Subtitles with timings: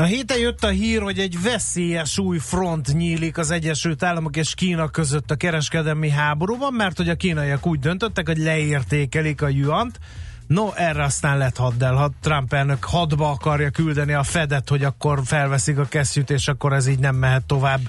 [0.00, 4.54] A héten jött a hír, hogy egy veszélyes új front nyílik az Egyesült Államok és
[4.54, 9.98] Kína között a kereskedelmi háborúban, mert hogy a kínaiak úgy döntöttek, hogy leértékelik a juant.
[10.46, 15.20] No, erre aztán lett haddel, ha Trump elnök hadba akarja küldeni a Fedet, hogy akkor
[15.24, 17.80] felveszik a kesztyűt, és akkor ez így nem mehet tovább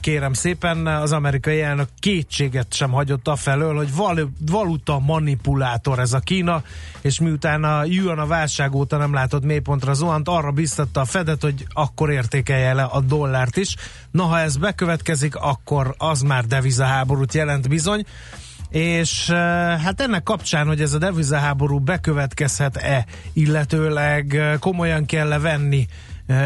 [0.00, 6.18] kérem szépen, az amerikai elnök kétséget sem hagyott afelől, hogy val- valuta manipulátor ez a
[6.18, 6.62] Kína,
[7.00, 11.42] és miután a yuan a válság óta nem látott mélypontra zuhant, arra biztatta a Fedet,
[11.42, 13.74] hogy akkor értékelje le a dollárt is.
[14.10, 18.04] Na, ha ez bekövetkezik, akkor az már devizaháborút jelent bizony
[18.70, 19.30] és
[19.84, 25.86] hát ennek kapcsán, hogy ez a devizaháború bekövetkezhet-e, illetőleg komolyan kell -e venni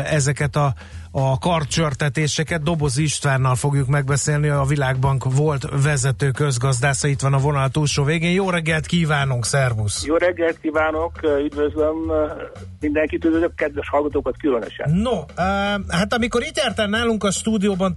[0.04, 0.74] ezeket a
[1.12, 2.62] a karcsörtetéseket.
[2.62, 8.32] Doboz Istvánnal fogjuk megbeszélni, a Világbank volt vezető közgazdásza, itt van a vonal túlsó végén.
[8.32, 10.04] Jó reggelt kívánunk, szervusz!
[10.04, 11.12] Jó reggelt kívánok,
[11.44, 11.96] üdvözlöm
[12.80, 14.90] mindenkit, üdvözlök kedves hallgatókat különösen.
[14.90, 15.24] No,
[15.88, 17.96] hát amikor itt jártál nálunk a stúdióban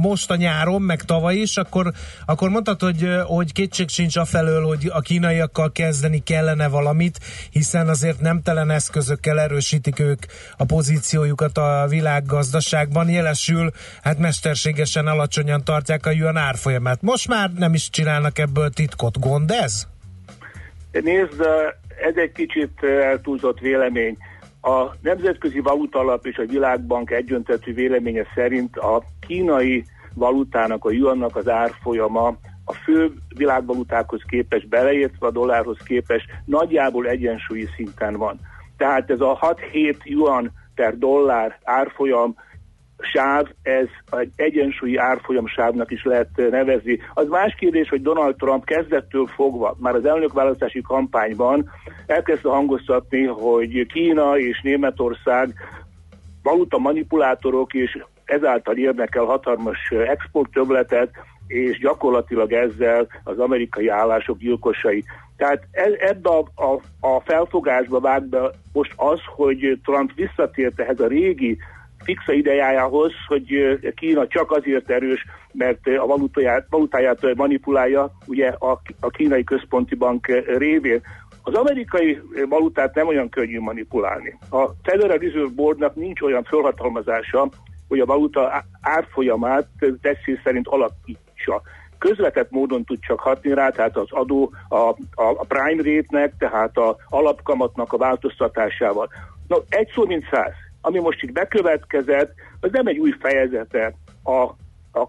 [0.00, 1.92] most a nyáron, meg tavaly is, akkor,
[2.26, 7.18] akkor mondtad, hogy, hogy kétség sincs afelől, hogy a kínaiakkal kezdeni kellene valamit,
[7.50, 10.22] hiszen azért nemtelen eszközökkel erősítik ők
[10.56, 13.70] a pozíciójukat a világgazdaságban jelesül,
[14.02, 17.02] hát mesterségesen alacsonyan tartják a yuan árfolyamát.
[17.02, 19.20] Most már nem is csinálnak ebből titkot.
[19.20, 19.86] Gond ez?
[20.92, 21.40] Nézd,
[22.02, 24.16] ez egy kicsit eltúlzott vélemény.
[24.60, 31.48] A Nemzetközi Valutalap és a Világbank egyöntetű véleménye szerint a kínai valutának, a yuannak az
[31.48, 38.40] árfolyama a fő világvalutákhoz képest, beleértve a dollárhoz képest nagyjából egyensúlyi szinten van.
[38.76, 42.34] Tehát ez a 6-7 yuan per dollár árfolyam
[43.02, 46.98] sáv, ez egy egyensúlyi árfolyam sávnak is lehet nevezni.
[47.14, 51.70] Az más kérdés, hogy Donald Trump kezdettől fogva, már az elnökválasztási kampányban
[52.06, 55.54] elkezdte hangoztatni, hogy Kína és Németország
[56.42, 61.10] valuta manipulátorok, és ezáltal érnek el hatalmas exporttöbletet,
[61.46, 65.04] és gyakorlatilag ezzel az amerikai állások gyilkosai.
[65.36, 71.00] Tehát e, ebbe a, a, a felfogásba vág be most az, hogy Trump visszatért ehhez
[71.00, 71.58] a régi
[72.04, 79.08] fixa idejájához, hogy Kína csak azért erős, mert a valutáját, valutáját manipulálja ugye a, a
[79.08, 80.26] kínai központi bank
[80.56, 81.00] révén.
[81.42, 84.38] Az amerikai valutát nem olyan könnyű manipulálni.
[84.50, 87.48] A Federal Reserve Boardnak nincs olyan felhatalmazása,
[87.88, 89.68] hogy a valuta árfolyamát
[90.00, 90.68] teszés szerint
[91.46, 91.62] alakítsa
[91.98, 96.76] közvetett módon tud csak hatni rá, tehát az adó a, a, a prime rate-nek, tehát
[96.76, 99.08] a alapkamatnak a változtatásával.
[99.48, 100.52] No, egy szó mint száz.
[100.80, 104.42] Ami most itt bekövetkezett, az nem egy új fejezete a,
[105.00, 105.08] a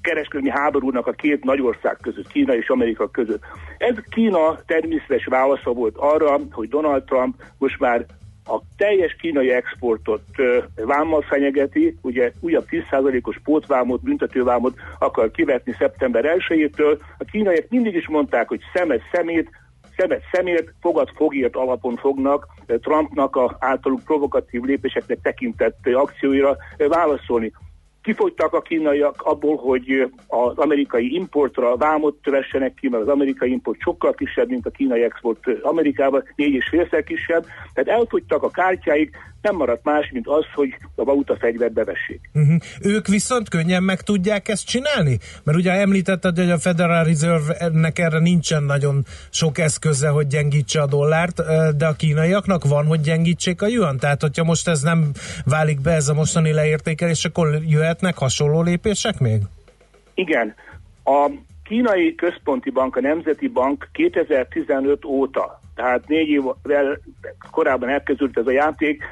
[0.00, 3.42] kereskedelmi háborúnak a két nagy ország között, Kína és Amerika között.
[3.78, 8.06] Ez Kína természetes válasza volt arra, hogy Donald Trump most már
[8.46, 10.22] a teljes kínai exportot
[10.76, 16.98] vámmal fenyegeti, ugye újabb 10%-os pótvámot, büntetővámot akar kivetni szeptember 1-től.
[17.18, 19.50] A kínaiak mindig is mondták, hogy szemet szemét,
[19.96, 26.56] szemet szemért, fogad fogért alapon fognak Trumpnak a általuk provokatív lépéseknek tekintett akcióira
[26.88, 27.52] válaszolni
[28.06, 33.80] kifogytak a kínaiak abból, hogy az amerikai importra vámot vessenek ki, mert az amerikai import
[33.80, 39.16] sokkal kisebb, mint a kínai export Amerikában, négy és félszer kisebb, tehát elfogytak a kártyáik,
[39.42, 42.30] nem maradt más, mint az, hogy a valuta fegyvert bevessék.
[42.34, 42.56] Uh-huh.
[42.80, 45.18] Ők viszont könnyen meg tudják ezt csinálni?
[45.44, 50.86] Mert ugye említetted, hogy a Federal Reserve-nek erre nincsen nagyon sok eszköze, hogy gyengítse a
[50.86, 51.42] dollárt,
[51.76, 53.96] de a kínaiaknak van, hogy gyengítsék a yuan.
[53.96, 55.10] Tehát, hogyha most ez nem
[55.44, 59.40] válik be, ez a mostani leértékelés, akkor jöhetnek hasonló lépések még?
[60.14, 60.54] Igen.
[61.04, 61.30] A
[61.64, 66.98] kínai központi bank, a Nemzeti Bank 2015 óta, tehát négy évvel
[67.50, 69.02] korábban elkezdődött ez a játék,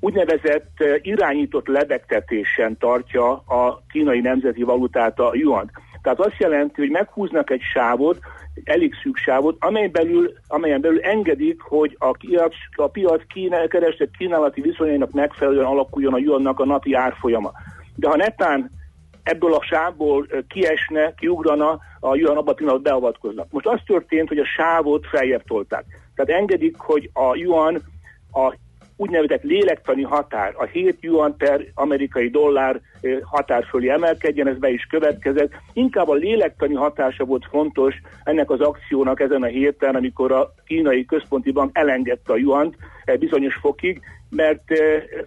[0.00, 5.70] úgynevezett eh, irányított lebegtetésen tartja a kínai nemzeti valutát, a yuan.
[6.02, 8.18] Tehát azt jelenti, hogy meghúznak egy sávot,
[8.54, 13.66] egy elég szűk sávot, amely belül, amelyen belül engedik, hogy a piac, a piac kína,
[13.66, 17.52] keresett kínálati viszonyainak megfelelően alakuljon a yuannak a napi árfolyama.
[17.94, 18.70] De ha netán
[19.22, 23.46] ebből a sávból eh, kiesne, kiugrana, a yuan abban a pillanatban beavatkoznak.
[23.50, 25.84] Most az történt, hogy a sávot feljebb tolták.
[26.14, 27.82] Tehát engedik, hogy a yuan
[28.32, 28.54] a
[29.00, 32.80] úgynevezett lélektani határ, a 7 yuan per amerikai dollár
[33.22, 35.52] határ emelkedjen, ez be is következett.
[35.72, 37.94] Inkább a lélektani hatása volt fontos
[38.24, 42.76] ennek az akciónak ezen a héten, amikor a kínai központi bank elengedte a juant
[43.18, 44.00] bizonyos fokig,
[44.30, 44.70] mert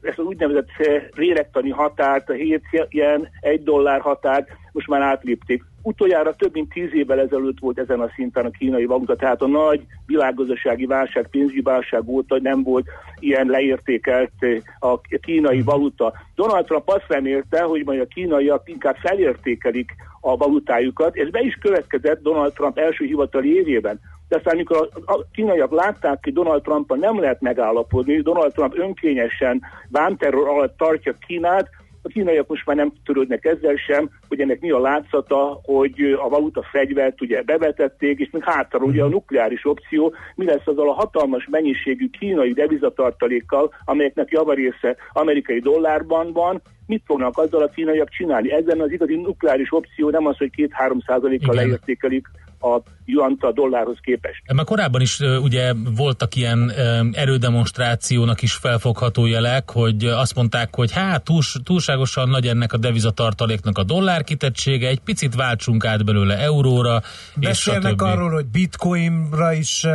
[0.02, 0.70] ezt az úgynevezett
[1.16, 5.64] lélektani határt, a 7 ilyen 1 dollár határt most már átlépték.
[5.82, 9.48] Utoljára több mint tíz évvel ezelőtt volt ezen a szinten a kínai valuta, tehát a
[9.48, 12.86] nagy világgazdasági válság, pénzügyi válság óta nem volt
[13.20, 14.32] ilyen leértékelt
[14.80, 16.14] a kínai valuta.
[16.36, 21.16] Donald Trump azt remélte, hogy majd a kínaiak inkább felértékelik a valutájukat.
[21.16, 24.00] Ez be is következett Donald Trump első hivatali évében.
[24.28, 29.62] De aztán, amikor a, kínaiak látták, hogy Donald trump nem lehet megállapodni, Donald Trump önkényesen
[29.90, 31.70] vámterror alatt tartja Kínát,
[32.04, 36.30] a kínaiak most már nem törődnek ezzel sem, hogy ennek mi a látszata, hogy a
[36.30, 40.94] valuta fegyvert ugye bevetették, és még hátra ugye a nukleáris opció, mi lesz azzal a
[40.94, 48.52] hatalmas mennyiségű kínai devizatartalékkal, amelyeknek javarésze amerikai dollárban van, mit fognak azzal a kínaiak csinálni?
[48.52, 52.28] Ezen az igazi nukleáris opció nem az, hogy 2-3 százalékkal leértékelik
[52.64, 54.42] a juant a dollárhoz képest.
[54.54, 56.72] Már korábban is ugye voltak ilyen
[57.14, 63.78] erődemonstrációnak is felfogható jelek, hogy azt mondták, hogy hát túl, túlságosan nagy ennek a devizatartaléknak
[63.78, 67.02] a dollár kitettsége, egy picit váltsunk át belőle euróra.
[67.36, 69.86] Beszélnek arról, hogy bitcoinra is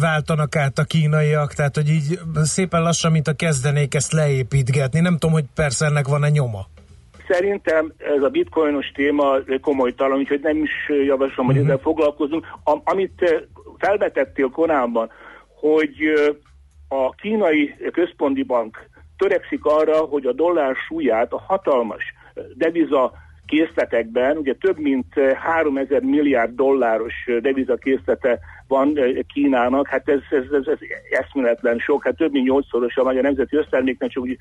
[0.00, 5.00] váltanak át a kínaiak, tehát hogy így szépen lassan, mint a kezdenék ezt leépítgetni.
[5.00, 6.66] Nem tudom, hogy persze ennek van-e nyoma.
[7.28, 11.70] Szerintem ez a bitcoinos téma komolytalan, úgyhogy nem is javaslom, hogy uh-huh.
[11.70, 12.46] ezzel foglalkozunk.
[12.64, 13.40] A, amit eh,
[13.78, 15.10] felvetettél korábban,
[15.60, 16.34] hogy eh,
[16.88, 22.02] a kínai központi bank törekszik arra, hogy a dollár súlyát a hatalmas
[22.34, 23.12] eh, deviza
[23.46, 28.98] készletekben, ugye több mint 3000 milliárd dolláros devizakészlete van
[29.32, 30.78] Kínának, hát ez, ez, ez, ez
[31.10, 34.36] eszméletlen sok, hát több mint nyolcszoros a magyar nemzeti összterméknek, csak úgy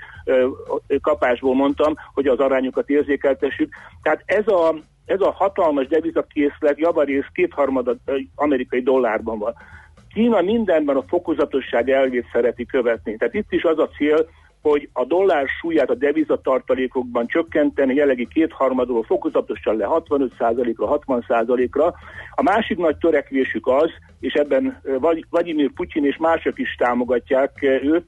[1.01, 3.73] kapásból mondtam, hogy az arányokat érzékeltessük.
[4.01, 4.75] Tehát ez a,
[5.05, 7.95] ez a hatalmas devizakészlet javarész kétharmada
[8.35, 9.53] amerikai dollárban van.
[10.13, 13.15] Kína mindenben a fokozatosság elvét szereti követni.
[13.15, 14.27] Tehát itt is az a cél,
[14.69, 21.93] hogy a dollár súlyát a devizatartalékokban csökkenteni jelenlegi kétharmadról fokozatosan le 65%-ra, 60%-ra.
[22.31, 24.81] A másik nagy törekvésük az, és ebben
[25.29, 28.05] Vladimir Putyin és mások is támogatják őt,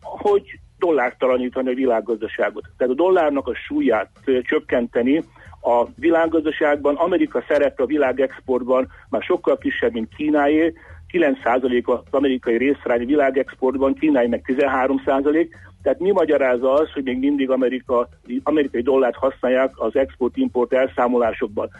[0.00, 0.42] hogy
[0.78, 2.64] dollártalanítani a világgazdaságot.
[2.76, 4.10] Tehát a dollárnak a súlyát
[4.42, 5.24] csökkenteni
[5.60, 6.94] a világgazdaságban.
[6.94, 10.72] Amerika szerepe a világexportban már sokkal kisebb, mint Kínáé,
[11.12, 15.48] 9% az amerikai részrány világexportban, Kínai meg 13%,
[15.82, 18.08] tehát mi magyarázza az, hogy még mindig Amerika,
[18.42, 21.70] amerikai dollárt használják az export-import elszámolásokban.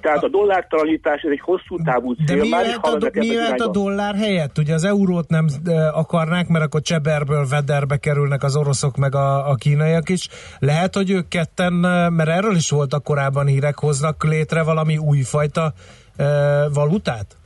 [0.00, 2.26] Tehát a dollártalanítás ez egy hosszú távú cél.
[2.26, 4.58] De mi Már lehet, a, mi lehet a dollár helyett?
[4.58, 5.46] Ugye az eurót nem
[5.92, 10.28] akarnák, mert akkor cseberből vederbe kerülnek az oroszok meg a, a kínaiak is.
[10.58, 11.72] Lehet, hogy ők ketten,
[12.12, 15.72] mert erről is voltak korábban hírek, hoznak létre valami újfajta
[16.16, 16.24] e,
[16.74, 17.37] valutát?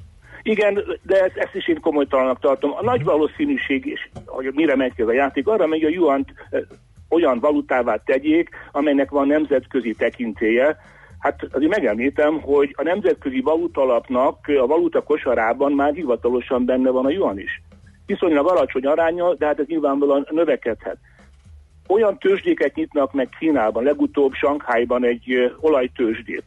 [0.43, 2.73] Igen, de ezt, ezt is én komolytalanak tartom.
[2.73, 6.33] A nagy valószínűség, és hogy mire megy ez a játék, arra megy, a juant
[7.09, 10.77] olyan valutává tegyék, amelynek van nemzetközi tekintélye,
[11.23, 17.11] Hát azért megemlítem, hogy a nemzetközi valutalapnak a valuta kosarában már hivatalosan benne van a
[17.11, 17.63] yuan is.
[18.07, 20.97] Viszonylag alacsony aránya, de hát ez nyilvánvalóan növekedhet.
[21.89, 26.45] Olyan tőzsdéket nyitnak meg Kínában, legutóbb Sankhájban egy olajtőzsdét.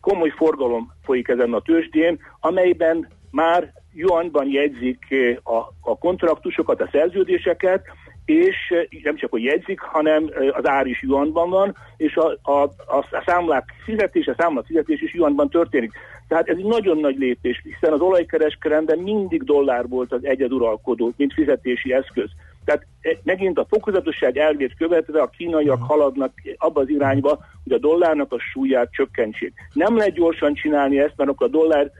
[0.00, 6.88] Komoly forgalom folyik ezen a tőzsdén, amelyben már yuanban jegyzik eh, a, a kontraktusokat, a
[6.92, 7.82] szerződéseket,
[8.24, 12.50] és eh, nem csak, hogy jegyzik, hanem eh, az ár is yuanban van, és a,
[12.50, 15.92] a, a, számlák fizetés, a számlák fizetés is yuanban történik.
[16.28, 21.32] Tehát ez egy nagyon nagy lépés, hiszen az olajkereskedelemben mindig dollár volt az egyeduralkodó, mint
[21.32, 22.30] fizetési eszköz.
[22.64, 22.86] Tehát
[23.22, 28.38] megint a fokozatosság elvét követve a kínaiak haladnak abba az irányba, hogy a dollárnak a
[28.38, 29.52] súlyát csökkentsék.
[29.72, 31.90] Nem lehet gyorsan csinálni ezt, mert akkor a dollár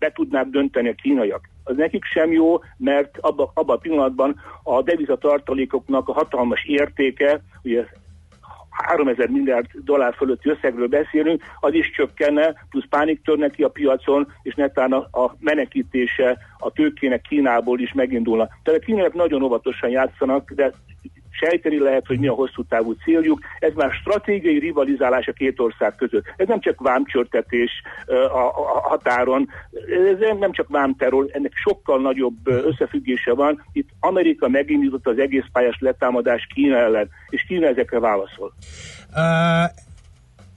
[0.00, 1.48] be tudnák dönteni a kínaiak.
[1.64, 7.84] Az nekik sem jó, mert abban abba a pillanatban a devizatartalékoknak a hatalmas értéke, ugye
[8.70, 14.32] 3000 milliárd dollár fölötti összegről beszélünk, az is csökkenne, plusz pánik törne ki a piacon,
[14.42, 18.48] és netán a, a menekítése a tőkének Kínából is megindulna.
[18.62, 20.72] Tehát a kínaiak nagyon óvatosan játszanak, de
[21.40, 23.38] sejteni lehet, hogy mi a hosszú távú céljuk.
[23.58, 26.24] Ez már stratégiai rivalizálás a két ország között.
[26.36, 27.70] Ez nem csak vámcsörtetés
[28.32, 29.48] a határon,
[30.12, 33.64] ez nem csak vámterror, ennek sokkal nagyobb összefüggése van.
[33.72, 38.52] Itt Amerika megindította az egész pályás letámadás Kína ellen, és Kína ezekre válaszol.
[39.16, 39.88] Uh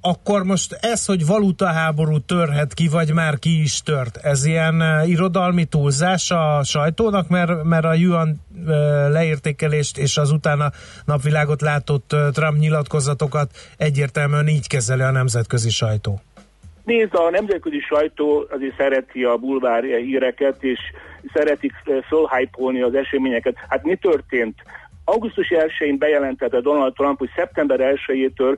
[0.05, 5.65] akkor most ez, hogy valutaháború törhet ki, vagy már ki is tört, ez ilyen irodalmi
[5.65, 8.35] túlzás a sajtónak, mert, mert a yuan
[9.09, 10.71] leértékelést és az utána
[11.05, 16.21] napvilágot látott Trump nyilatkozatokat egyértelműen így kezeli a nemzetközi sajtó?
[16.83, 20.79] Nézd, a nemzetközi sajtó azért szereti a bulvár híreket, és
[21.33, 21.71] szeretik
[22.07, 23.55] fölhypolni az eseményeket.
[23.69, 24.55] Hát mi történt?
[25.05, 28.57] Augusztus 1-én bejelentette Donald Trump, hogy szeptember 1-től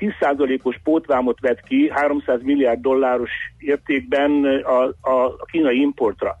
[0.00, 6.38] 10%-os pótvámot vett ki 300 milliárd dolláros értékben a, a, kínai importra.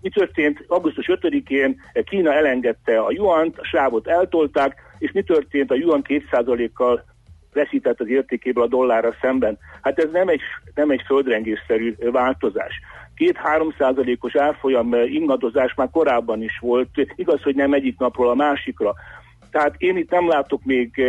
[0.00, 0.64] Mi történt?
[0.68, 5.70] Augusztus 5-én Kína elengedte a juant, a sávot eltolták, és mi történt?
[5.70, 7.04] A juan 2%-kal
[7.52, 9.58] veszített az értékéből a dollárra szemben.
[9.82, 10.40] Hát ez nem egy,
[10.74, 12.80] nem egy földrengésszerű változás.
[13.14, 18.94] Két-három százalékos árfolyam ingadozás már korábban is volt, igaz, hogy nem egyik napról a másikra.
[19.50, 21.02] Tehát én itt nem látok még,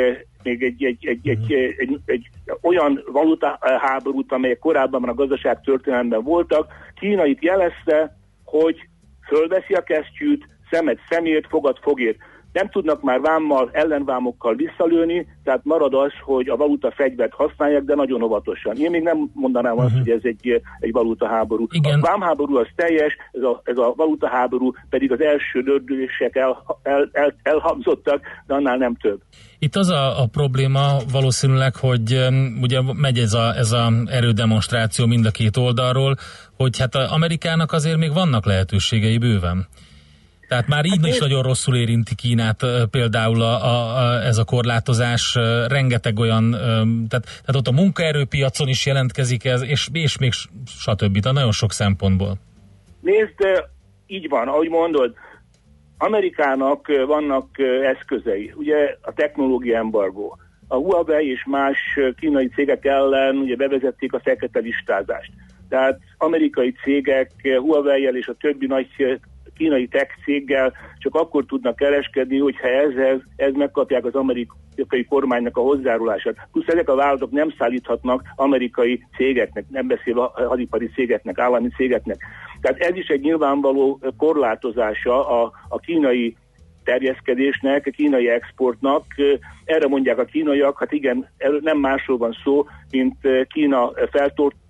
[0.48, 2.30] még egy, egy, egy, egy, egy, egy, egy
[2.62, 6.74] olyan valuta háborút, amelyek korábban a gazdaság történelemben voltak.
[7.00, 8.88] Kína itt jelezte, hogy
[9.27, 12.18] fölveszi a kesztyűt, szemet szemét, fogad fogért
[12.58, 17.96] nem tudnak már vámmal, ellenvámokkal visszalőni, tehát marad az, hogy a valuta fegyvert használják, de
[17.96, 18.76] nagyon óvatosan.
[18.76, 19.86] Én még nem mondanám uh-huh.
[19.86, 20.04] azt, mhm.
[20.04, 21.68] hogy ez egy, egy valuta háború.
[21.72, 22.00] Igen.
[22.00, 26.64] A vámháború az teljes, ez a, ez a valuta háború pedig az első dördülések el,
[26.84, 29.20] el, el, elhangzottak, de annál nem több.
[29.60, 32.28] Itt az a, a probléma valószínűleg, hogy
[32.62, 36.16] ugye megy ez a, ez a erődemonstráció mind a két oldalról,
[36.58, 39.68] hogy hát a Amerikának azért még vannak lehetőségei bőven.
[40.48, 44.44] Tehát már így hát is nagyon rosszul érinti Kínát például a, a, a, ez a
[44.44, 45.38] korlátozás,
[45.68, 46.51] rengeteg olyan,
[47.10, 50.32] tehát, tehát ott a munkaerőpiacon is jelentkezik ez, és, és még
[50.66, 51.20] stb.
[51.20, 52.38] Tehát nagyon sok szempontból.
[53.01, 53.63] Nézd,
[54.08, 55.13] így van, ahogy mondod,
[55.98, 57.48] Amerikának vannak
[57.84, 60.38] eszközei, ugye a technológia embargó.
[60.68, 61.77] A Huawei és más
[62.20, 65.32] kínai cégek ellen ugye bevezették a fekete listázást.
[65.70, 68.88] Tehát amerikai cégek Huawei-jel és a többi nagy
[69.58, 75.62] kínai tech céggel csak akkor tudnak kereskedni, hogyha ezzel, ez megkapják az amerikai kormánynak a
[75.62, 76.36] hozzárulását.
[76.52, 82.18] Plusz ezek a vállalatok nem szállíthatnak amerikai cégeknek, nem beszélve hadipari cégeknek, állami cégeknek.
[82.62, 86.36] Tehát ez is egy nyilvánvaló korlátozása a, a kínai
[86.84, 89.04] terjeszkedésnek, a kínai exportnak.
[89.66, 93.16] Erre mondják a kínaiak, hát igen, nem másról van szó, mint
[93.48, 93.92] Kína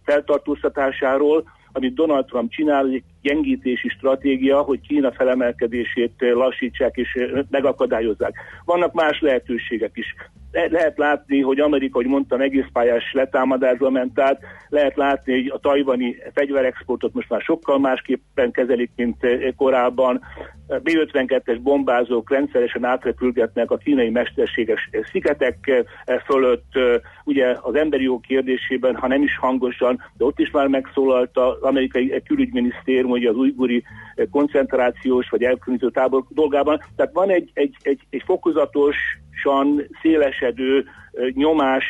[0.03, 2.85] feltartóztatásáról, amit Donald Trump csinál,
[3.21, 7.17] gyengítési stratégia, hogy Kína felemelkedését lassítsák és
[7.49, 8.33] megakadályozzák.
[8.65, 10.15] Vannak más lehetőségek is.
[10.51, 15.51] Le- lehet látni, hogy Amerika, hogy mondtam, egész pályás letámadásba ment át, lehet látni, hogy
[15.53, 19.17] a tajvani fegyverexportot most már sokkal másképpen kezelik, mint
[19.55, 20.21] korábban.
[20.67, 25.85] B-52-es bombázók rendszeresen átrepülgetnek a kínai mesterséges szigetek
[26.25, 26.71] fölött,
[27.23, 31.61] ugye az emberi jog kérdésében, ha nem is hangosan, de ott is már megszólalt az
[31.61, 33.83] amerikai külügyminisztérium, hogy az ujguri
[34.31, 36.81] koncentrációs vagy elkülönítő tábor dolgában.
[36.95, 40.85] Tehát van egy, egy, egy, egy fokozatosan szélesedő
[41.33, 41.85] nyomás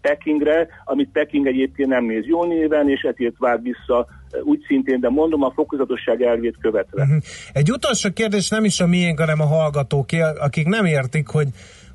[0.00, 4.06] Pekingre, amit Peking egyébként nem néz jó néven, és ezért vár vissza
[4.42, 7.02] úgy szintén, de mondom, a fokozatosság elvét követve.
[7.02, 7.22] Uh-huh.
[7.52, 11.46] Egy utolsó kérdés nem is a miénk, hanem a hallgatóké, akik nem értik, hogy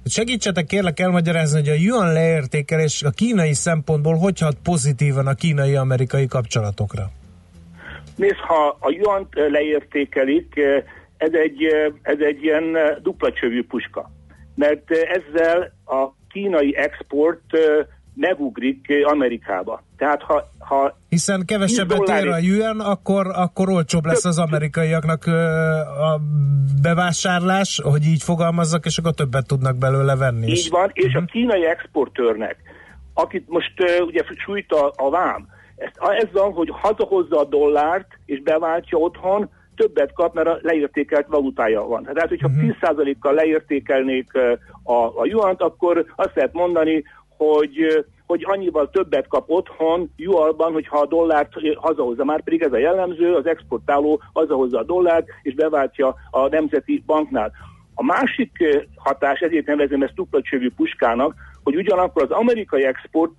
[0.09, 6.27] Segítsetek kérlek elmagyarázni, hogy a yuan leértékelés a kínai szempontból hogy hat pozitívan a kínai-amerikai
[6.27, 7.11] kapcsolatokra?
[8.17, 10.55] Nézd, ha a yuan leértékelik,
[11.17, 11.63] ez egy,
[12.01, 14.09] ez egy ilyen dupla csövű puska.
[14.55, 17.43] Mert ezzel a kínai export
[18.17, 19.83] megugrik Amerikába.
[19.97, 26.21] Tehát ha, ha Hiszen kevesebbet ér a yuan, akkor, akkor olcsóbb lesz az amerikaiaknak a
[26.81, 30.47] bevásárlás, hogy így fogalmazzak, és akkor többet tudnak belőle venni.
[30.47, 31.17] Így van, és uh-huh.
[31.17, 31.31] a mhm.
[31.31, 32.55] kínai exportőrnek,
[33.13, 35.47] akit most uh, ugye sújt a, a vám,
[35.77, 41.27] ezt, ez van, hogy hazahozza a dollárt, és beváltja otthon, többet kap, mert a leértékelt
[41.27, 42.03] valutája van.
[42.03, 42.63] Tehát, hogyha uh-huh.
[42.63, 42.71] Mhm.
[42.81, 44.33] 10%-kal leértékelnék
[44.83, 47.03] a, a juant, akkor azt lehet mondani,
[47.37, 52.23] hogy hogy annyival többet kap otthon jualban, hogyha a dollárt hazahozza.
[52.23, 57.51] Már pedig ez a jellemző, az exportáló hazahozza a dollárt, és beváltja a Nemzeti Banknál.
[57.93, 58.51] A másik
[58.95, 63.35] hatás, ezért nevezem ezt tuplacsövű puskának, hogy ugyanakkor az amerikai export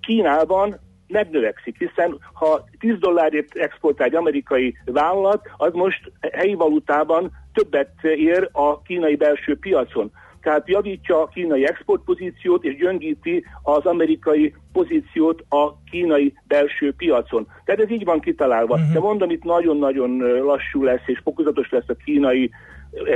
[0.00, 0.78] Kínában
[1.08, 8.48] megnövekszik, hiszen ha 10 dollárért exportál egy amerikai vállalat, az most helyi valutában többet ér
[8.52, 10.10] a kínai belső piacon.
[10.46, 17.46] Tehát javítja a kínai exportpozíciót és gyöngíti az amerikai pozíciót a kínai belső piacon.
[17.64, 18.74] Tehát ez így van kitalálva.
[18.74, 18.92] Uh-huh.
[18.92, 22.50] De mondom, itt nagyon-nagyon lassú lesz és fokozatos lesz a kínai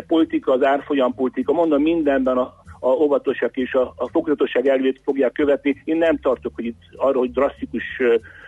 [0.06, 1.52] politika, az árfolyam politika.
[1.52, 5.82] Mondom, mindenben a, a óvatosak és a, a fokozatosság elvét fogják követni.
[5.84, 7.84] Én nem tartok, hogy itt arra, hogy drasztikus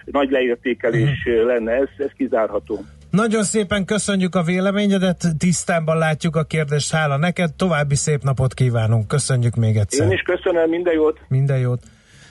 [0.05, 1.47] nagy leértékelés uh-huh.
[1.47, 2.85] lenne, ez, ez kizárható.
[3.11, 9.09] Nagyon szépen köszönjük a véleményedet, tisztában látjuk a kérdést, hála neked, további szép napot kívánunk,
[9.09, 10.07] köszönjük még egyszer.
[10.07, 11.21] Én is köszönöm, minden jót.
[11.29, 11.83] Minden jót.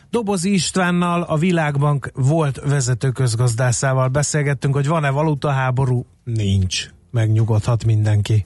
[0.09, 6.05] Dobozi Istvánnal, a Világbank volt vezető közgazdászával beszélgettünk, hogy van-e valutaháború?
[6.23, 6.85] Nincs.
[7.11, 8.45] Megnyugodhat mindenki.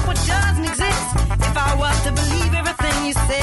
[0.31, 1.07] doesn't exist.
[1.49, 3.40] If I was to believe everything you said,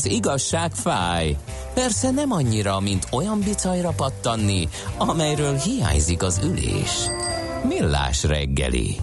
[0.00, 1.36] Az igazság fáj.
[1.74, 6.90] Persze nem annyira, mint olyan bicajra pattanni, amelyről hiányzik az ülés.
[7.68, 8.96] Millás reggeli.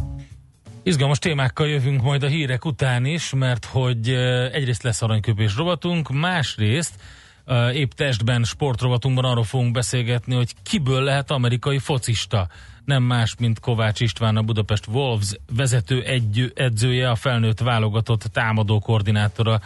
[0.84, 4.10] Izgalmas témákkal jövünk majd a hírek után is, mert hogy
[4.52, 6.94] egyrészt lesz aranyköpés rovatunk, másrészt
[7.74, 12.48] épp testben, sportrovatunkban arról fogunk beszélgetni, hogy kiből lehet amerikai focista.
[12.86, 18.80] Nem más, mint Kovács István, a Budapest Wolves vezető egy, edzője, a felnőtt válogatott támadó
[18.80, 19.62] koordinátora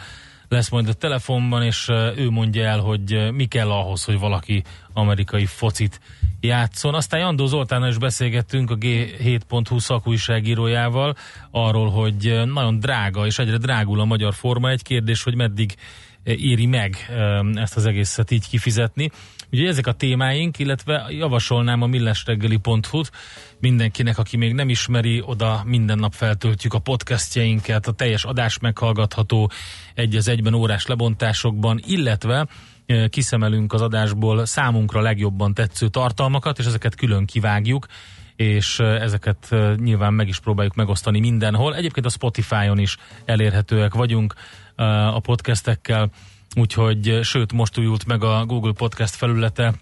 [0.52, 4.62] lesz majd a telefonban, és ő mondja el, hogy mi kell ahhoz, hogy valaki
[4.92, 6.00] amerikai focit
[6.40, 6.94] játszon.
[6.94, 11.16] Aztán Jandó Zoltánnal is beszélgettünk a G7.hu szakújságírójával
[11.50, 14.70] arról, hogy nagyon drága és egyre drágul a magyar forma.
[14.70, 15.74] Egy kérdés, hogy meddig
[16.24, 16.96] éri meg
[17.54, 19.10] ezt az egészet így kifizetni.
[19.52, 23.10] Ugye ezek a témáink, illetve javasolnám a millesreggeli.hu-t
[23.60, 29.50] mindenkinek, aki még nem ismeri, oda minden nap feltöltjük a podcastjainket, a teljes adás meghallgatható
[29.94, 32.46] egy az egyben órás lebontásokban, illetve
[33.08, 37.86] kiszemelünk az adásból számunkra legjobban tetsző tartalmakat, és ezeket külön kivágjuk,
[38.36, 41.74] és ezeket nyilván meg is próbáljuk megosztani mindenhol.
[41.74, 44.34] Egyébként a Spotify-on is elérhetőek vagyunk
[45.12, 46.10] a podcastekkel,
[46.56, 49.74] úgyhogy sőt, most újult meg a Google Podcast felülete,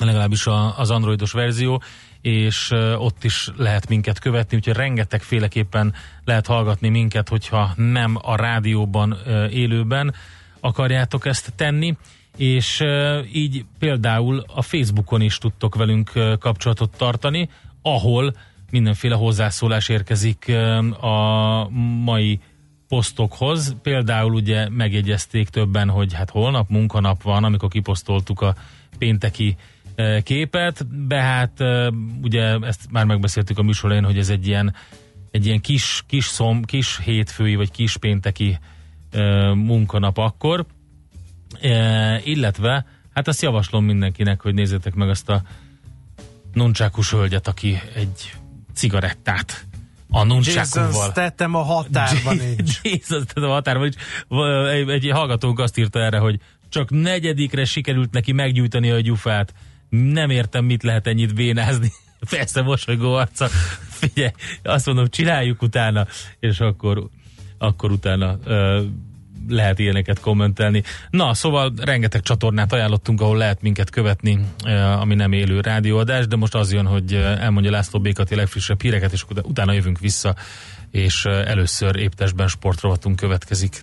[0.00, 1.82] legalábbis a, az androidos verzió,
[2.20, 8.36] és ott is lehet minket követni, úgyhogy rengeteg féleképpen lehet hallgatni minket, hogyha nem a
[8.36, 9.16] rádióban
[9.50, 10.14] élőben
[10.60, 11.96] akarjátok ezt tenni,
[12.36, 12.84] és
[13.32, 17.48] így például a Facebookon is tudtok velünk kapcsolatot tartani,
[17.82, 18.34] ahol
[18.70, 20.52] mindenféle hozzászólás érkezik
[21.00, 21.68] a
[22.04, 22.40] mai
[22.88, 23.76] posztokhoz.
[23.82, 28.54] Például ugye megjegyezték többen, hogy hát holnap munkanap van, amikor kiposztoltuk a
[28.98, 29.56] pénteki
[29.94, 34.74] e, képet, de hát e, ugye ezt már megbeszéltük a műsorén, hogy ez egy ilyen,
[35.30, 38.58] egy ilyen kis, kis, szom, kis hétfői vagy kis pénteki
[39.10, 40.66] e, munkanap akkor,
[42.24, 45.42] illetve hát azt javaslom mindenkinek, hogy nézzétek meg azt a
[46.52, 48.34] nuncsákus hölgyet, aki egy
[48.74, 49.67] cigarettát
[50.10, 50.86] a nuncsákuval.
[50.86, 52.80] Jesus, tettem a határban is.
[52.82, 53.94] Jesus, tettem a határban is.
[54.70, 59.54] Egy, egy hallgatónk azt írta erre, hogy csak negyedikre sikerült neki meggyújtani a gyufát.
[59.88, 61.92] Nem értem, mit lehet ennyit bénázni.
[62.30, 63.46] Persze mosolygó arca.
[63.88, 66.06] Figyelj, azt mondom, csináljuk utána,
[66.40, 67.08] és akkor,
[67.58, 68.82] akkor utána ö,
[69.48, 70.82] lehet ilyeneket kommentelni.
[71.10, 74.38] Na, szóval rengeteg csatornát ajánlottunk, ahol lehet minket követni,
[74.98, 79.24] ami nem élő rádióadás, de most az jön, hogy elmondja László Békati legfrissebb híreket, és
[79.42, 80.34] utána jövünk vissza,
[80.90, 83.82] és először éptesben sportrovatunk következik.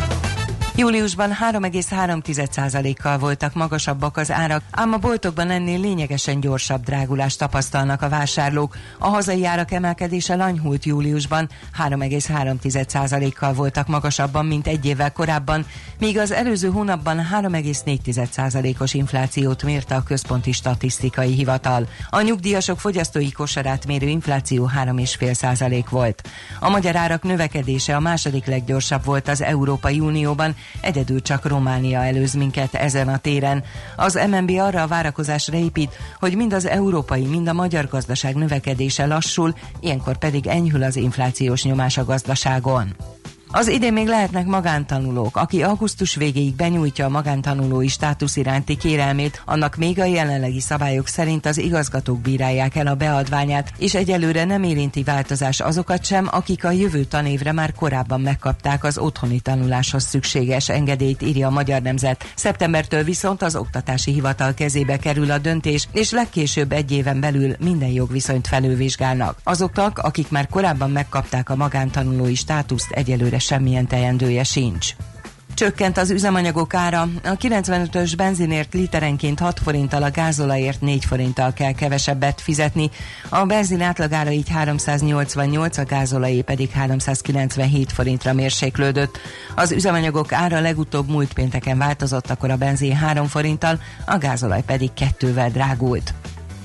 [0.75, 8.09] Júliusban 3,3%-kal voltak magasabbak az árak, ám a boltokban ennél lényegesen gyorsabb drágulást tapasztalnak a
[8.09, 8.77] vásárlók.
[8.99, 11.49] A hazai árak emelkedése lanyhult júliusban
[11.87, 15.65] 3,3%-kal voltak magasabban, mint egy évvel korábban,
[15.99, 21.87] míg az előző hónapban 3,4%-os inflációt mérte a Központi Statisztikai Hivatal.
[22.09, 26.29] A nyugdíjasok fogyasztói kosarát mérő infláció 3,5% volt.
[26.59, 32.33] A magyar árak növekedése a második leggyorsabb volt az Európai Unióban, egyedül csak Románia előz
[32.33, 33.63] minket ezen a téren.
[33.95, 39.05] Az MNB arra a várakozásra épít, hogy mind az európai, mind a magyar gazdaság növekedése
[39.05, 42.95] lassul, ilyenkor pedig enyhül az inflációs nyomás a gazdaságon.
[43.53, 45.37] Az idén még lehetnek magántanulók.
[45.37, 51.45] Aki augusztus végéig benyújtja a magántanulói státusz iránti kérelmét, annak még a jelenlegi szabályok szerint
[51.45, 56.71] az igazgatók bírálják el a beadványát, és egyelőre nem érinti változás azokat sem, akik a
[56.71, 62.31] jövő tanévre már korábban megkapták az otthoni tanuláshoz szükséges engedélyt, írja a Magyar Nemzet.
[62.35, 67.89] Szeptembertől viszont az oktatási hivatal kezébe kerül a döntés, és legkésőbb egy éven belül minden
[67.89, 69.39] jogviszonyt felülvizsgálnak.
[69.43, 74.95] Azoknak, akik már korábban megkapták a magántanulói státuszt, egyelőre semmilyen teendője sincs.
[75.53, 77.01] Csökkent az üzemanyagok ára.
[77.23, 82.89] A 95-ös benzinért literenként 6 forinttal, a gázolajért 4 forinttal kell kevesebbet fizetni.
[83.29, 89.17] A benzin átlagára így 388, a gázolajé pedig 397 forintra mérséklődött.
[89.55, 94.93] Az üzemanyagok ára legutóbb múlt pénteken változott, akkor a benzin 3 forinttal, a gázolaj pedig
[94.93, 96.13] kettővel drágult.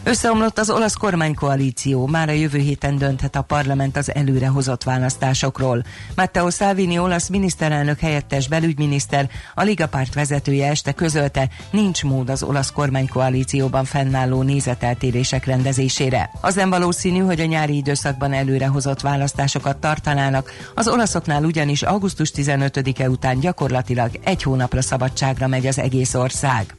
[0.07, 5.85] Összeomlott az olasz kormánykoalíció, már a jövő héten dönthet a parlament az előrehozott választásokról.
[6.15, 12.43] Matteo Salvini olasz miniszterelnök helyettes belügyminiszter, a Liga párt vezetője este közölte, nincs mód az
[12.43, 16.31] olasz kormánykoalícióban fennálló nézeteltérések rendezésére.
[16.41, 23.09] Az nem valószínű, hogy a nyári időszakban előrehozott választásokat tartanának, az olaszoknál ugyanis augusztus 15-e
[23.09, 26.77] után gyakorlatilag egy hónapra szabadságra megy az egész ország.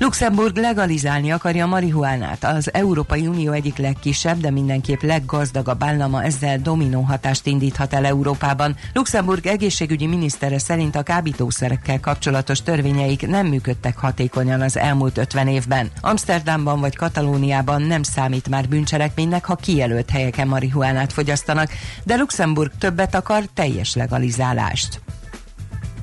[0.00, 2.44] Luxemburg legalizálni akarja a marihuánát.
[2.44, 8.76] Az Európai Unió egyik legkisebb, de mindenképp leggazdagabb állama ezzel dominó hatást indíthat el Európában.
[8.92, 15.90] Luxemburg egészségügyi minisztere szerint a kábítószerekkel kapcsolatos törvényeik nem működtek hatékonyan az elmúlt 50 évben.
[16.00, 21.70] Amsterdamban vagy Katalóniában nem számít már bűncselekménynek, ha kijelölt helyeken marihuánát fogyasztanak,
[22.04, 25.00] de Luxemburg többet akar teljes legalizálást.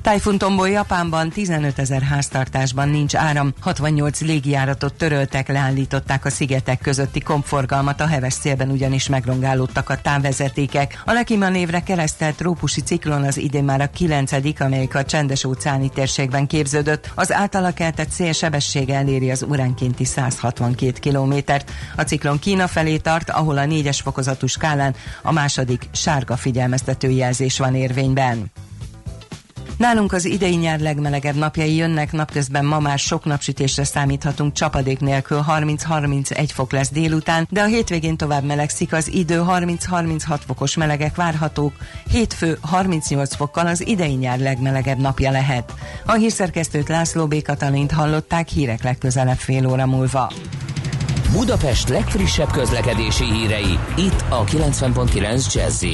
[0.02, 8.00] Tájfuntomból Japánban 15 ezer háztartásban nincs áram, 68 légijáratot töröltek, leállították a szigetek közötti kompforgalmat,
[8.00, 11.02] a heves szélben ugyanis megrongálódtak a távvezetékek.
[11.04, 15.88] A Lekima névre keresztelt trópusi ciklon az idén már a 9 amelyik a csendes óceáni
[15.88, 17.10] térségben képződött.
[17.14, 21.70] Az általa keltett szél sebessége eléri az óránkénti 162 kilométert.
[21.96, 27.58] A ciklon Kína felé tart, ahol a négyes fokozatú skálán a második sárga figyelmeztető jelzés
[27.58, 28.50] van érvényben.
[29.78, 35.44] Nálunk az idei nyár legmelegebb napjai jönnek, napközben ma már sok napsütésre számíthatunk, csapadék nélkül
[35.48, 41.72] 30-31 fok lesz délután, de a hétvégén tovább melegszik, az idő 30-36 fokos melegek várhatók,
[42.10, 45.72] hétfő 38 fokkal az idei nyár legmelegebb napja lehet.
[46.06, 47.42] A hírszerkesztőt László B.
[47.42, 50.32] Katalint hallották hírek legközelebb fél óra múlva.
[51.32, 55.84] Budapest legfrissebb közlekedési hírei, itt a 90.9 jazz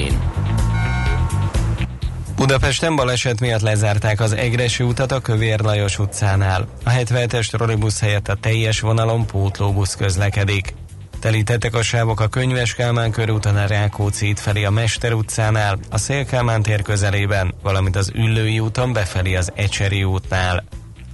[2.37, 6.69] Budapesten baleset miatt lezárták az Egresi utat a Kövér Lajos utcánál.
[6.85, 10.75] A 77-es trollibusz helyett a teljes vonalon pótlóbusz közlekedik.
[11.21, 15.99] Telítettek a sávok a Könyves Kálmán körúton a Rákóczi út felé a Mester utcánál, a
[15.99, 20.65] Szélkálmán tér közelében, valamint az Üllői úton befelé az Ecseri útnál.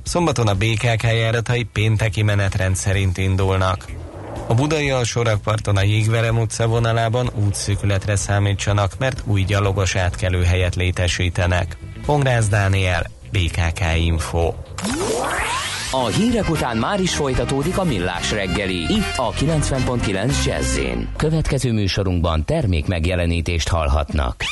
[0.02, 3.84] Szombaton a BKK járatai pénteki menetrend szerint indulnak.
[4.50, 11.76] A budai alsórakparton a Jégverem utca vonalában útszűkületre számítsanak, mert új gyalogos átkelő helyet létesítenek.
[12.06, 14.52] Pongrász Dániel, BKK Info.
[15.90, 20.78] A hírek után már is folytatódik a millás reggeli, itt a 90.9 jazz
[21.16, 24.44] Következő műsorunkban termék megjelenítést hallhatnak.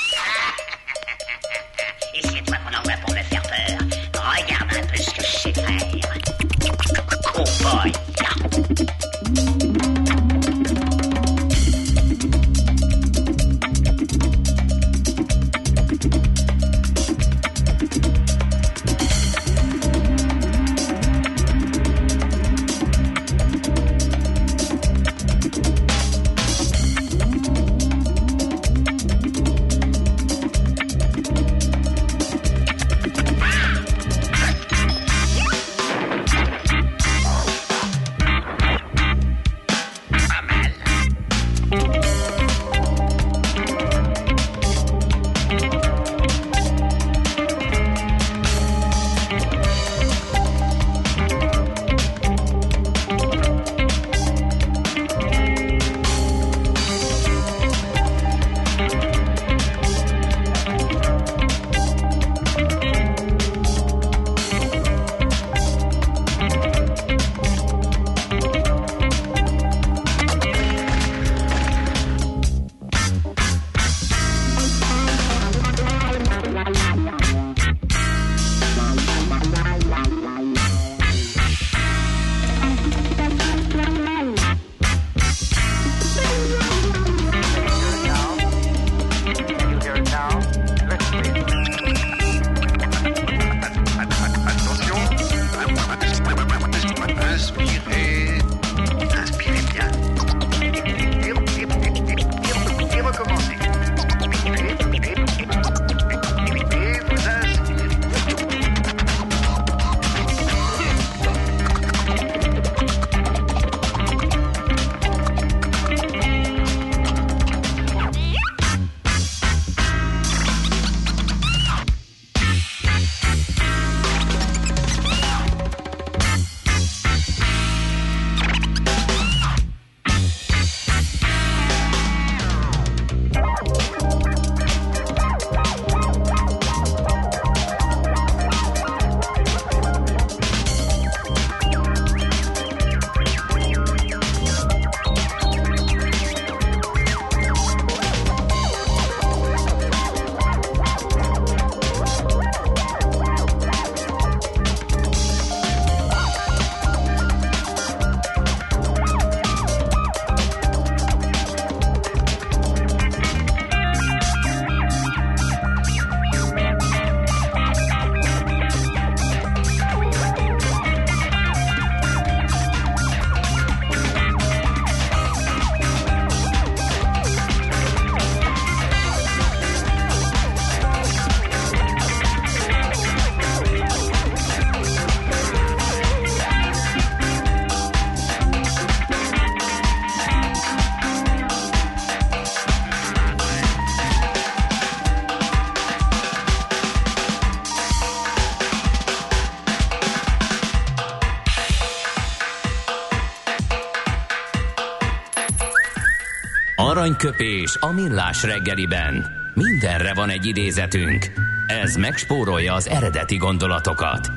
[207.18, 209.26] Aranyköpés a millás reggeliben.
[209.54, 211.32] Mindenre van egy idézetünk.
[211.66, 214.30] Ez megspórolja az eredeti gondolatokat.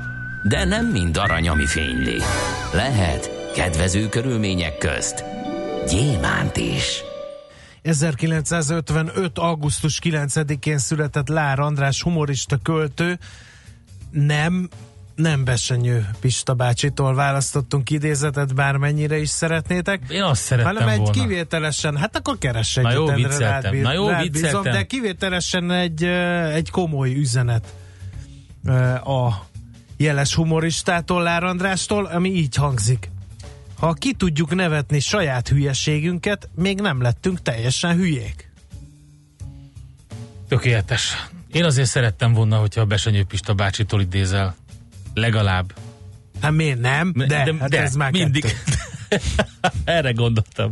[0.44, 2.18] De nem mind arany, ami fényli.
[2.74, 5.24] Lehet kedvező körülmények közt
[5.88, 7.04] gyémánt is.
[7.82, 9.38] 1955.
[9.38, 13.20] augusztus 9-én született Lár András humorista költő.
[14.12, 14.70] Nem,
[15.16, 20.02] nem Besenyő Pista bácsitól választottunk idézetet, bármennyire is szeretnétek.
[20.10, 21.12] Én azt szerettem hanem egy volna.
[21.12, 23.74] kivételesen, hát akkor keress Na egyet, jó, vicceltem.
[23.74, 24.64] rád Na jó, rád bízom.
[24.64, 26.04] De kivételesen egy,
[26.54, 27.74] egy komoly üzenet
[29.04, 29.30] a
[29.98, 33.10] jeles humoristától, Lár Andrástól, ami így hangzik.
[33.80, 38.52] ha ki tudjuk nevetni saját hülyeségünket, még nem lettünk teljesen hülyék.
[40.48, 41.30] Tökéletes.
[41.52, 44.56] Én azért szerettem volna, hogyha a Besenyő Pista bácsitól idézel.
[45.14, 45.74] Legalább.
[46.42, 47.14] Hát miért nem?
[47.16, 48.42] De, de, hát ez már mindig.
[48.42, 48.80] kettő.
[49.84, 50.72] Erre gondoltam.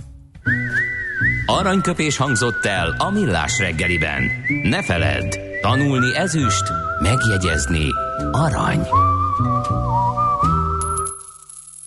[1.46, 4.32] Aranyköpés hangzott el a millás reggeliben.
[4.64, 6.64] Ne feledd, tanulni ezüst,
[7.02, 7.88] megjegyezni
[8.32, 8.88] arany.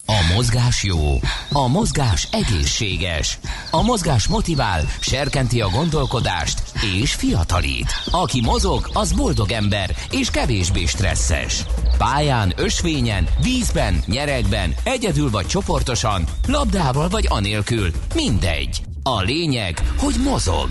[0.06, 1.18] A mozgás jó,
[1.52, 3.38] a mozgás egészséges,
[3.70, 6.62] a mozgás motivál, serkenti a gondolkodást
[7.00, 7.94] és fiatalít.
[8.10, 11.64] Aki mozog, az boldog ember és kevésbé stresszes.
[11.98, 18.82] Pályán, ösvényen, vízben, nyeregben, egyedül vagy csoportosan, labdával vagy anélkül, mindegy.
[19.02, 20.68] A lényeg, hogy mozog.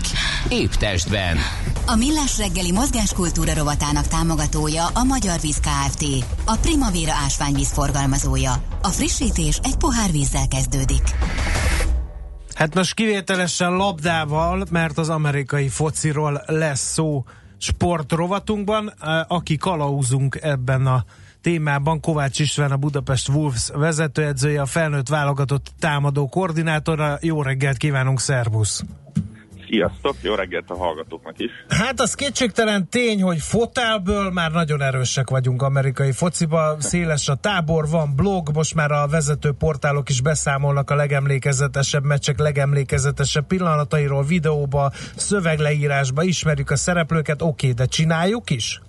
[0.48, 1.36] Épp testben.
[1.86, 6.04] A Millás reggeli mozgáskultúra rovatának támogatója a Magyar Víz Kft.
[6.44, 8.52] A Primavera ásványvíz forgalmazója.
[8.82, 11.02] A frissítés egy pohár vízzel kezdődik.
[12.54, 17.24] Hát most kivételesen labdával, mert az amerikai fociról lesz szó
[17.62, 18.92] sportrovatunkban.
[19.28, 21.04] Aki kalauzunk ebben a
[21.40, 27.18] témában, Kovács István, a Budapest Wolves vezetőedzője, a felnőtt válogatott támadó koordinátora.
[27.20, 28.84] Jó reggelt kívánunk, szervusz!
[29.72, 31.50] Sziasztok, jó reggelt a hallgatóknak is.
[31.68, 37.88] Hát az kétségtelen tény, hogy fotelből már nagyon erősek vagyunk amerikai fociba, széles a tábor,
[37.88, 44.92] van blog, most már a vezető portálok is beszámolnak a legemlékezetesebb meccsek legemlékezetesebb pillanatairól, videóba,
[45.16, 48.80] szövegleírásba, ismerjük a szereplőket, oké, de csináljuk is?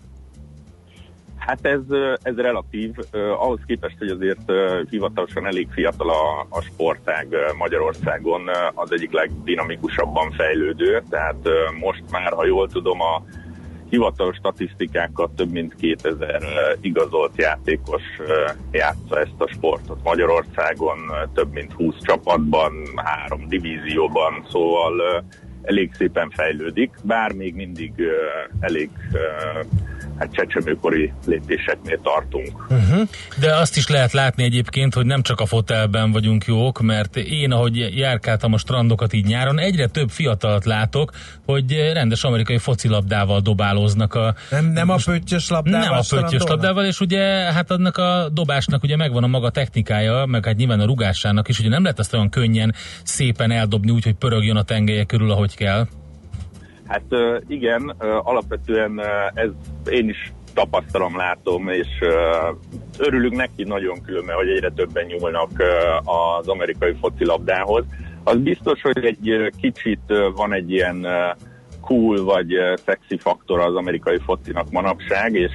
[1.45, 1.79] Hát ez,
[2.21, 2.95] ez relatív,
[3.39, 4.51] ahhoz képest, hogy azért
[4.89, 7.27] hivatalosan elég fiatal a, a sportág
[7.57, 13.23] Magyarországon, az egyik legdinamikusabban fejlődő, tehát most már, ha jól tudom, a
[13.89, 16.41] hivatalos statisztikákat több mint 2000
[16.81, 18.03] igazolt játékos
[18.71, 20.97] játsza ezt a sportot Magyarországon,
[21.33, 25.23] több mint 20 csapatban, három divízióban, szóval
[25.61, 27.93] elég szépen fejlődik, bár még mindig
[28.59, 28.89] elég
[30.17, 32.65] hát csecsemőkori lépéseknél tartunk.
[32.69, 33.07] Uh-huh.
[33.39, 37.51] De azt is lehet látni egyébként, hogy nem csak a fotelben vagyunk jók, mert én,
[37.51, 41.11] ahogy járkáltam a strandokat így nyáron, egyre több fiatalt látok,
[41.45, 44.35] hogy rendes amerikai focilabdával dobálóznak a...
[44.49, 45.89] Nem, nem a pöttyös labdával?
[45.89, 47.21] Nem a pöttyös labdával, és ugye
[47.53, 51.59] hát annak a dobásnak ugye megvan a maga technikája, meg hát nyilván a rugásának is,
[51.59, 52.73] ugye nem lehet azt olyan könnyen
[53.03, 55.87] szépen eldobni úgy, hogy pörögjön a tengelye körül, ahogy kell.
[56.87, 57.03] Hát
[57.47, 59.01] igen, alapvetően
[59.33, 59.49] ez
[59.89, 61.87] én is tapasztalom, látom, és
[62.97, 65.49] örülünk neki nagyon különben, hogy egyre többen nyúlnak
[66.03, 67.83] az amerikai focilabdához.
[68.23, 70.01] Az biztos, hogy egy kicsit
[70.35, 71.07] van egy ilyen
[71.81, 72.53] cool vagy
[72.85, 75.51] szexi faktor az amerikai focinak manapság, és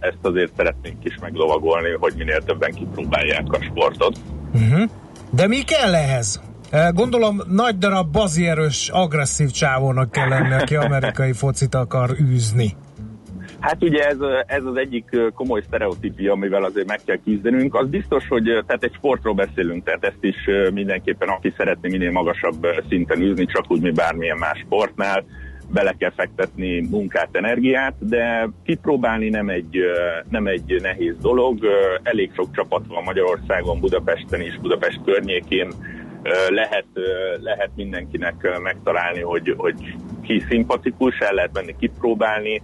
[0.00, 4.16] ezt azért szeretnénk is meglovagolni, hogy minél többen kipróbálják a sportot.
[4.54, 4.90] Uh-huh.
[5.30, 6.42] De mi kell ehhez?
[6.94, 12.76] Gondolom nagy darab bazierős, agresszív csávónak kell lenni, aki amerikai focit akar űzni.
[13.60, 17.74] Hát ugye ez, ez az egyik komoly sztereotípia, amivel azért meg kell küzdenünk.
[17.74, 20.36] Az biztos, hogy tehát egy sportról beszélünk, tehát ezt is
[20.72, 25.24] mindenképpen aki szeretné minél magasabb szinten űzni, csak úgy, mint bármilyen más sportnál,
[25.72, 29.78] bele kell fektetni munkát, energiát, de kipróbálni nem egy,
[30.28, 31.58] nem egy nehéz dolog.
[32.02, 35.68] Elég sok csapat van Magyarországon, Budapesten is, Budapest környékén.
[36.48, 36.86] Lehet,
[37.40, 42.62] lehet mindenkinek megtalálni, hogy, hogy ki szimpatikus, el lehet menni kipróbálni.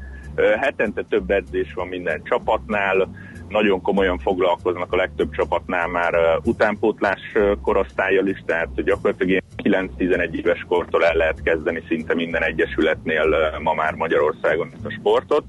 [0.61, 3.09] Hetente több edzés van minden csapatnál,
[3.53, 7.20] nagyon komolyan foglalkoznak a legtöbb csapatnál már utánpótlás
[7.62, 13.75] korosztályjal is, tehát gyakorlatilag ilyen 9-11 éves kortól el lehet kezdeni szinte minden egyesületnél ma
[13.75, 15.44] már Magyarországon ezt a sportot.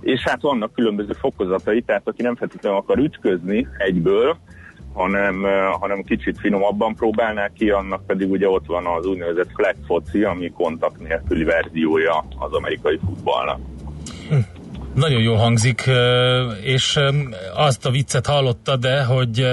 [0.00, 4.36] És hát vannak különböző fokozatai, tehát aki nem feltétlenül akar ütközni egyből,
[4.98, 5.42] hanem,
[5.80, 10.50] hanem kicsit finomabban próbálná ki, annak pedig ugye ott van az úgynevezett flag foci, ami
[10.50, 13.60] kontakt nélküli verziója az amerikai futballnak.
[14.98, 15.90] Nagyon jól hangzik,
[16.62, 16.98] és
[17.54, 19.46] azt a viccet hallotta, de hogy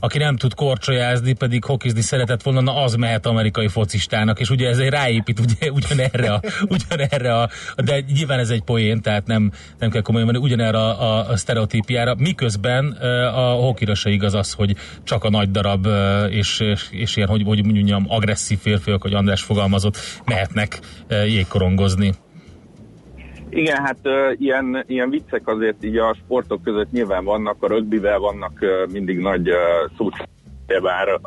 [0.00, 4.68] aki nem tud korcsolyázni, pedig hokizni szeretett volna, na az mehet amerikai focistának, és ugye
[4.68, 9.52] ez egy ráépít ugye, ugyanerre, a, ugyanerre a, de nyilván ez egy poén, tehát nem,
[9.78, 12.90] nem kell komolyan menni, ugyanerre a, a, a sztereotípiára, miközben
[13.34, 15.88] a hokira se igaz az, hogy csak a nagy darab
[16.30, 22.14] és, és, és ilyen, hogy, hogy mondjam, agresszív férfiak, hogy András fogalmazott, mehetnek jégkorongozni.
[23.54, 28.18] Igen, hát ö, ilyen, ilyen viccek azért így a sportok között nyilván vannak, a rögbivel
[28.18, 31.20] vannak ö, mindig nagy uh, bár, uh,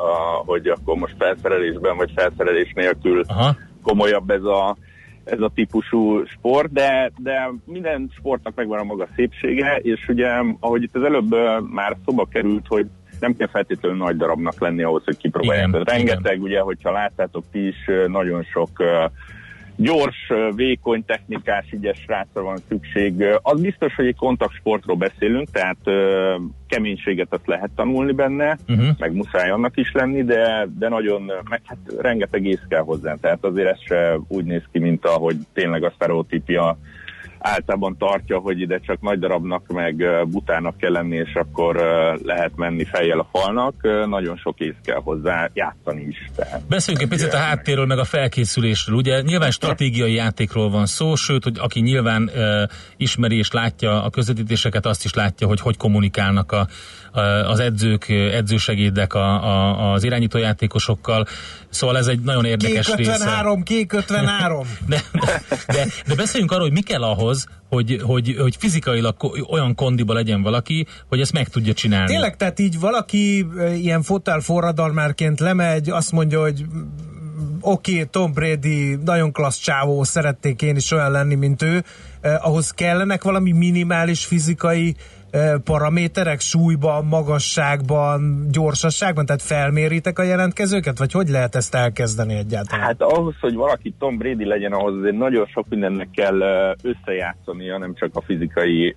[0.46, 3.56] hogy akkor most felszerelésben vagy felszerelés nélkül Aha.
[3.82, 4.76] komolyabb ez a,
[5.24, 10.28] ez a típusú sport, de, de minden sportnak megvan a maga szépsége, és ugye,
[10.60, 12.86] ahogy itt az előbb ö, már szoba került, hogy
[13.20, 15.68] nem kell feltétlenül nagy darabnak lenni ahhoz, hogy kipróbálják.
[15.68, 17.76] Igen, rengeteg, ugye, hogyha láttátok ti is,
[18.06, 19.04] nagyon sok ö,
[19.80, 23.24] gyors, vékony, technikás, ügyes srácra van szükség.
[23.42, 26.34] Az biztos, hogy egy kontaktsportról beszélünk, tehát ö,
[26.68, 28.86] keménységet azt lehet tanulni benne, Uh-huh.
[28.98, 33.14] meg muszáj annak is lenni, de, de nagyon, meg hát rengeteg ész kell hozzá.
[33.20, 36.78] Tehát azért ez se úgy néz ki, mint ahogy tényleg a sztereotípia
[37.38, 41.76] általában tartja, hogy ide csak nagy darabnak, meg butának kell lenni, és akkor
[42.22, 43.74] lehet menni fejjel a falnak.
[44.08, 46.30] Nagyon sok ész kell hozzá, játszani is.
[46.36, 46.62] Tehát.
[46.68, 48.96] Beszéljünk egy picit a háttérről, meg a felkészülésről.
[48.96, 52.62] Ugye nyilván stratégiai játékról van szó, sőt, hogy aki nyilván uh,
[52.96, 56.66] ismeri és látja a közvetítéseket, azt is látja, hogy hogy kommunikálnak a,
[57.46, 61.26] az edzők, edzősegédek a, a, az irányítójátékosokkal.
[61.70, 63.10] Szóval ez egy nagyon érdekes Kék része.
[63.10, 64.66] 53, kék 53.
[64.86, 65.02] De,
[65.66, 69.16] de, de beszéljünk arról, hogy mi kell ahhoz, hogy, hogy, hogy fizikailag
[69.50, 72.06] olyan kondiba legyen valaki, hogy ezt meg tudja csinálni.
[72.06, 76.80] Tényleg, tehát így valaki ilyen fotel forradalmárként lemegy, azt mondja, hogy mm,
[77.60, 81.84] oké, okay, Tom Brady, nagyon klassz csávó, szeretnék én is olyan lenni, mint ő.
[82.20, 85.04] Eh, ahhoz kellenek valami minimális fizikai eh,
[85.64, 92.84] paraméterek súlyban, magasságban, gyorsaságban, tehát felméritek a jelentkezőket, vagy hogy lehet ezt elkezdeni egyáltalán?
[92.84, 96.40] Hát ahhoz, hogy valaki Tom Brady legyen, ahhoz azért nagyon sok mindennek kell
[96.82, 98.94] összejátszania, nem csak a fizikai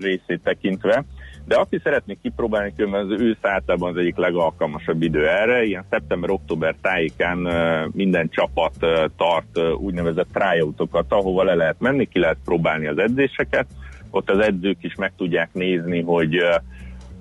[0.00, 1.04] részét tekintve.
[1.44, 5.64] De aki szeretné kipróbálni, különben az ősz általában az egyik legalkalmasabb idő erre.
[5.64, 7.38] Ilyen szeptember-október tájékán
[7.92, 8.74] minden csapat
[9.16, 13.66] tart úgynevezett tryoutokat, ahova le lehet menni, ki lehet próbálni az edzéseket.
[14.16, 16.36] Ott az edzők is meg tudják nézni, hogy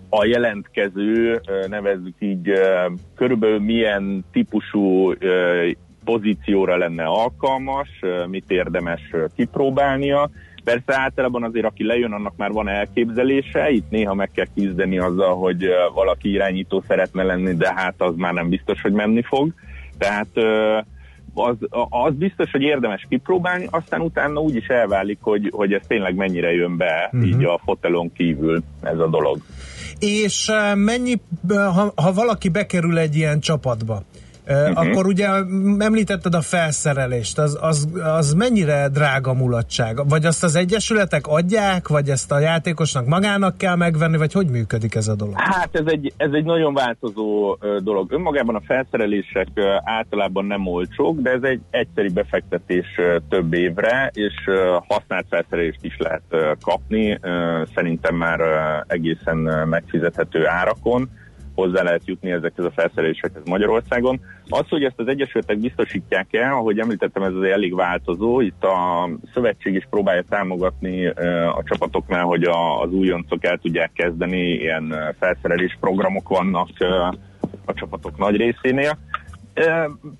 [0.09, 2.51] a jelentkező, nevezzük így,
[3.15, 5.13] körülbelül milyen típusú
[6.05, 7.89] pozícióra lenne alkalmas,
[8.27, 9.01] mit érdemes
[9.35, 10.29] kipróbálnia.
[10.63, 15.35] Persze általában azért, aki lejön, annak már van elképzelése, itt néha meg kell küzdeni azzal,
[15.35, 19.53] hogy valaki irányító szeretne lenni, de hát az már nem biztos, hogy menni fog.
[19.97, 20.29] Tehát
[21.35, 21.55] az,
[21.89, 26.51] az biztos, hogy érdemes kipróbálni, aztán utána úgy is elválik, hogy, hogy ez tényleg mennyire
[26.51, 27.27] jön be uh-huh.
[27.29, 29.37] így a fotelon kívül ez a dolog.
[29.99, 34.03] És eh, mennyi, eh, ha, ha valaki bekerül egy ilyen csapatba,
[34.47, 34.77] uh-huh.
[34.77, 35.27] akkor ugye
[35.79, 40.09] említetted a felszerelést, az, az, az mennyire drága mulatság?
[40.09, 44.95] Vagy azt az egyesületek adják, vagy ezt a játékosnak magának kell megvenni, vagy hogy működik
[44.95, 45.33] ez a dolog?
[45.37, 48.11] Hát ez egy, ez egy nagyon változó dolog.
[48.11, 49.47] Önmagában a felszerelések
[49.83, 52.85] általában nem olcsók, de ez egy egyszeri befektetés
[53.29, 54.33] több évre, és
[54.87, 57.19] használt felszerelést is lehet kapni.
[57.75, 58.39] Szerintem már
[58.87, 59.37] egészen
[59.69, 61.09] megfizethető árakon
[61.55, 64.19] hozzá lehet jutni ezekhez a felszerelésekhez Magyarországon.
[64.49, 68.41] Az, hogy ezt az egyesületek biztosítják el, ahogy említettem, ez azért elég változó.
[68.41, 71.07] Itt a szövetség is próbálja támogatni
[71.55, 76.69] a csapatoknál, hogy a, az újoncok el tudják kezdeni, ilyen felszerelés programok vannak
[77.65, 78.97] a csapatok nagy részénél.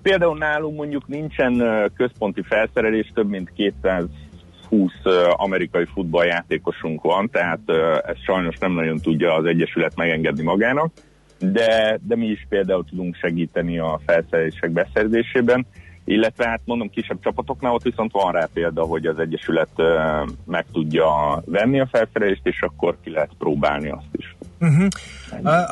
[0.02, 1.62] Például nálunk mondjuk nincsen
[1.96, 7.60] központi felszerelés, több mint 220 ö, amerikai futballjátékosunk van, tehát
[8.06, 10.92] ezt sajnos nem nagyon tudja az Egyesület megengedni magának,
[11.38, 15.66] de, de mi is például tudunk segíteni a felszerelések beszerzésében,
[16.04, 19.70] illetve hát mondom kisebb csapatoknál ott viszont van rá példa, hogy az Egyesület
[20.44, 24.35] meg tudja venni a felszerelést, és akkor ki lehet próbálni azt is.
[24.60, 24.86] Uh-huh.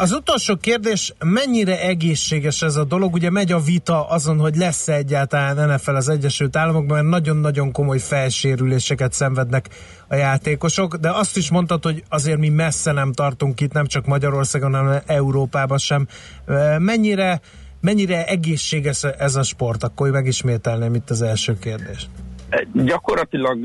[0.00, 3.14] Az utolsó kérdés, mennyire egészséges ez a dolog?
[3.14, 7.98] Ugye megy a vita azon, hogy lesz-e egyáltalán NFL az Egyesült Államokban, mert nagyon-nagyon komoly
[7.98, 9.68] felsérüléseket szenvednek
[10.08, 14.06] a játékosok, de azt is mondtad, hogy azért mi messze nem tartunk itt, nem csak
[14.06, 16.06] Magyarországon, hanem Európában sem.
[16.78, 17.40] Mennyire,
[17.80, 19.82] mennyire egészséges ez a sport?
[19.82, 22.08] Akkor megismételném itt az első kérdést.
[22.72, 23.58] Gyakorlatilag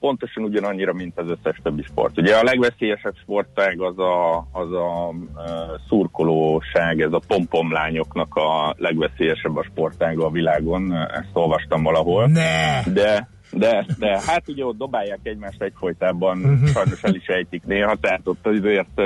[0.00, 2.18] pontosan ugyanannyira, mint az összes többi sport.
[2.18, 5.42] Ugye a legveszélyesebb sportág az a, az a uh,
[5.88, 12.26] szurkolóság, ez a pompomlányoknak a legveszélyesebb a sportága a világon, ezt olvastam valahol.
[12.26, 12.82] Ne!
[12.92, 16.64] De, de, de hát ugye ott dobálják egymást egyfolytában, Mhm.
[16.64, 19.00] sajnos el is ejtik néha, tehát ott azért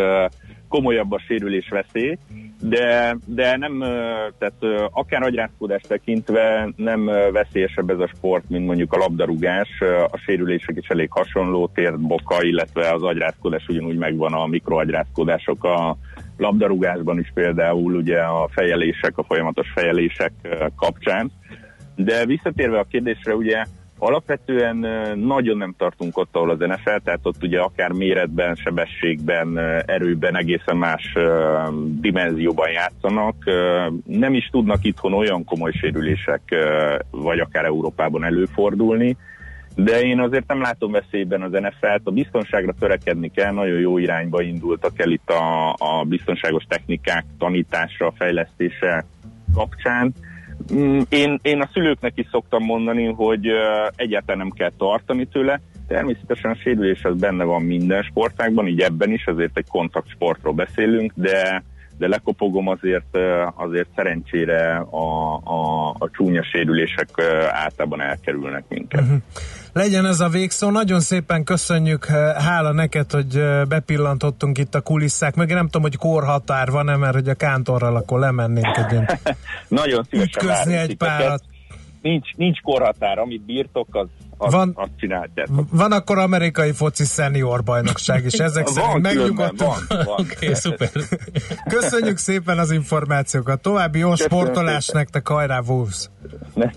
[0.71, 2.19] komolyabb a sérülés veszély,
[2.61, 3.79] de, de nem,
[4.39, 9.69] tehát akár agyrázkódást tekintve nem veszélyesebb ez a sport, mint mondjuk a labdarúgás.
[10.11, 15.97] A sérülések is elég hasonló, térboka, illetve az agyrázkódás ugyanúgy megvan a mikroagyrázkódások a
[16.37, 20.33] labdarúgásban is például ugye a fejelések, a folyamatos fejelések
[20.77, 21.31] kapcsán.
[21.97, 23.65] De visszatérve a kérdésre, ugye
[24.01, 24.77] alapvetően
[25.19, 30.77] nagyon nem tartunk ott, ahol az NFL, tehát ott ugye akár méretben, sebességben, erőben egészen
[30.77, 31.13] más
[32.01, 33.35] dimenzióban játszanak.
[34.05, 36.43] Nem is tudnak itthon olyan komoly sérülések,
[37.11, 39.17] vagy akár Európában előfordulni.
[39.75, 44.43] De én azért nem látom veszélyben az NFL-t, a biztonságra törekedni kell, nagyon jó irányba
[44.43, 49.05] indultak el itt a, a biztonságos technikák tanítása, fejlesztése
[49.55, 50.13] kapcsán.
[50.75, 53.47] Mm, Én, én a szülőknek is szoktam mondani, hogy
[53.97, 55.61] egyáltalán nem kell tartani tőle.
[55.89, 61.13] Természetesen a sérülés az benne van minden sportágban, így ebben is, azért egy kontaktsportról beszélünk,
[61.15, 61.63] de
[62.01, 63.17] de lekopogom azért,
[63.55, 67.09] azért szerencsére a, a, a csúnya sérülések
[67.51, 69.03] általában elkerülnek minket.
[69.73, 70.71] Legyen ez a végszó.
[70.71, 72.05] Nagyon szépen köszönjük.
[72.37, 75.35] Hála neked, hogy bepillantottunk itt a kulisszák.
[75.35, 79.09] Meg nem tudom, hogy korhatár van-e, mert hogy a kántorral akkor lemennénk egy ilyen
[79.69, 81.43] Nagyon szívesen Ütközni egy párat.
[82.03, 84.09] Nincs, nincs korhatár, amit bírtok, az,
[84.41, 85.67] az, Van- azt csináljátok.
[85.71, 88.33] Van akkor amerikai foci szenior bajnokság is.
[88.33, 89.59] Ezek Van szerint megnyugodtunk.
[89.59, 90.07] van, van.
[90.21, 90.91] Oké, okay, szuper.
[91.69, 93.63] Köszönjük szépen az információkat.
[93.63, 95.01] További jó Köszönöm sportolás szépen.
[95.01, 96.11] nektek, hajrá Wolves!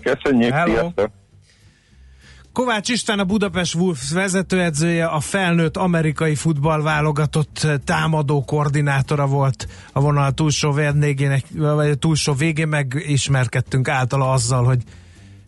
[0.02, 0.72] Köszönjük, Hello.
[0.72, 1.10] sziasztok!
[2.52, 10.32] Kovács István a Budapest Wolves vezetőedzője, a felnőtt amerikai futballválogatott támadó koordinátora volt a vonal
[10.32, 14.82] túlsó vendégének, vagy a túlsó végén megismerkedtünk általa azzal, hogy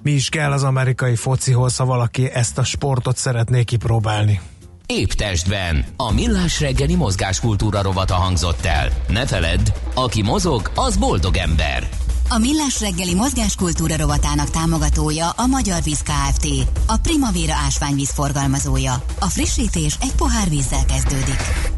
[0.02, 4.40] mi is kell az amerikai focihoz, ha valaki ezt a sportot szeretné kipróbálni.
[4.86, 5.84] Épp testben.
[5.96, 8.88] A millás reggeli mozgáskultúra rovata hangzott el.
[9.08, 11.88] Ne feledd, aki mozog, az boldog ember.
[12.28, 16.46] A Millás reggeli mozgáskultúra rovatának támogatója a Magyar Víz Kft.
[16.86, 19.04] A Primavera ásványvíz forgalmazója.
[19.20, 21.74] A frissítés egy pohár vízzel kezdődik.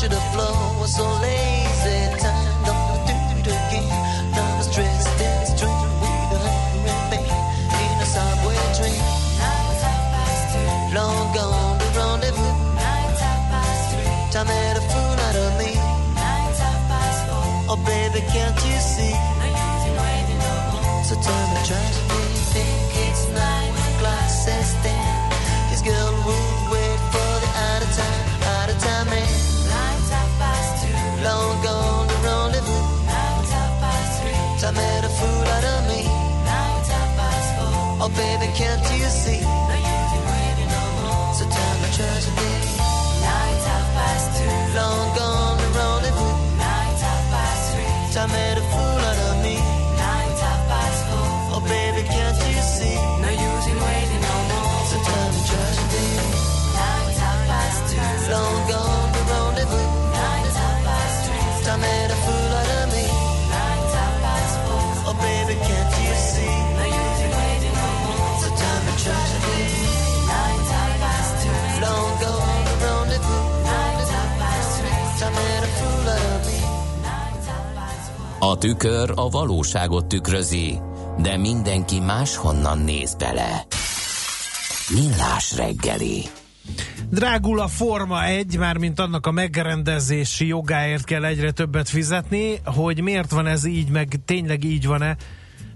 [0.00, 2.00] To the floor, was so lazy.
[2.24, 3.84] Time don't do it again.
[4.32, 7.28] Now I'm stressed and strained with a hunger and pain
[7.84, 9.02] in a subway train.
[10.96, 12.56] Long gone the rendezvous.
[14.32, 15.72] Time made a fool out of me.
[17.68, 19.16] Oh baby, can't you see?
[21.08, 22.09] So tell me, try
[38.16, 39.40] baby, can't you see?
[41.38, 42.49] So tell me, try
[78.50, 80.78] A tükör a valóságot tükrözi,
[81.18, 83.66] de mindenki máshonnan néz bele.
[84.94, 86.22] Millás reggeli.
[87.10, 93.30] Drágul a Forma 1, mármint annak a megrendezési jogáért kell egyre többet fizetni, hogy miért
[93.30, 95.16] van ez így, meg tényleg így van-e,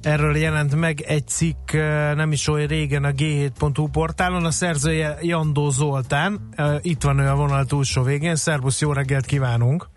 [0.02, 5.18] erről jelent meg egy cikk eh, nem is olyan régen a g7.hu portálon, a szerzője
[5.20, 9.92] Jandó Zoltán, eh, itt van ő a vonal túlsó végén, szervusz, jó reggelt kívánunk!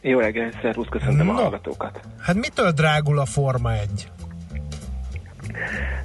[0.00, 1.40] Jó reggelt, szervusz, köszöntöm a No.
[1.40, 2.00] hallgatókat.
[2.20, 4.10] Hát mitől drágul a Forma 1?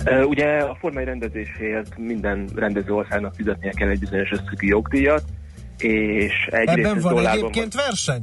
[0.06, 5.24] Uh, ugye a formai rendezéséért minden rendező országnak fizetnie kell egy bizonyos összegű jogdíjat,
[5.78, 8.22] és egyrészt Ebben van dollárban egyébként verseny?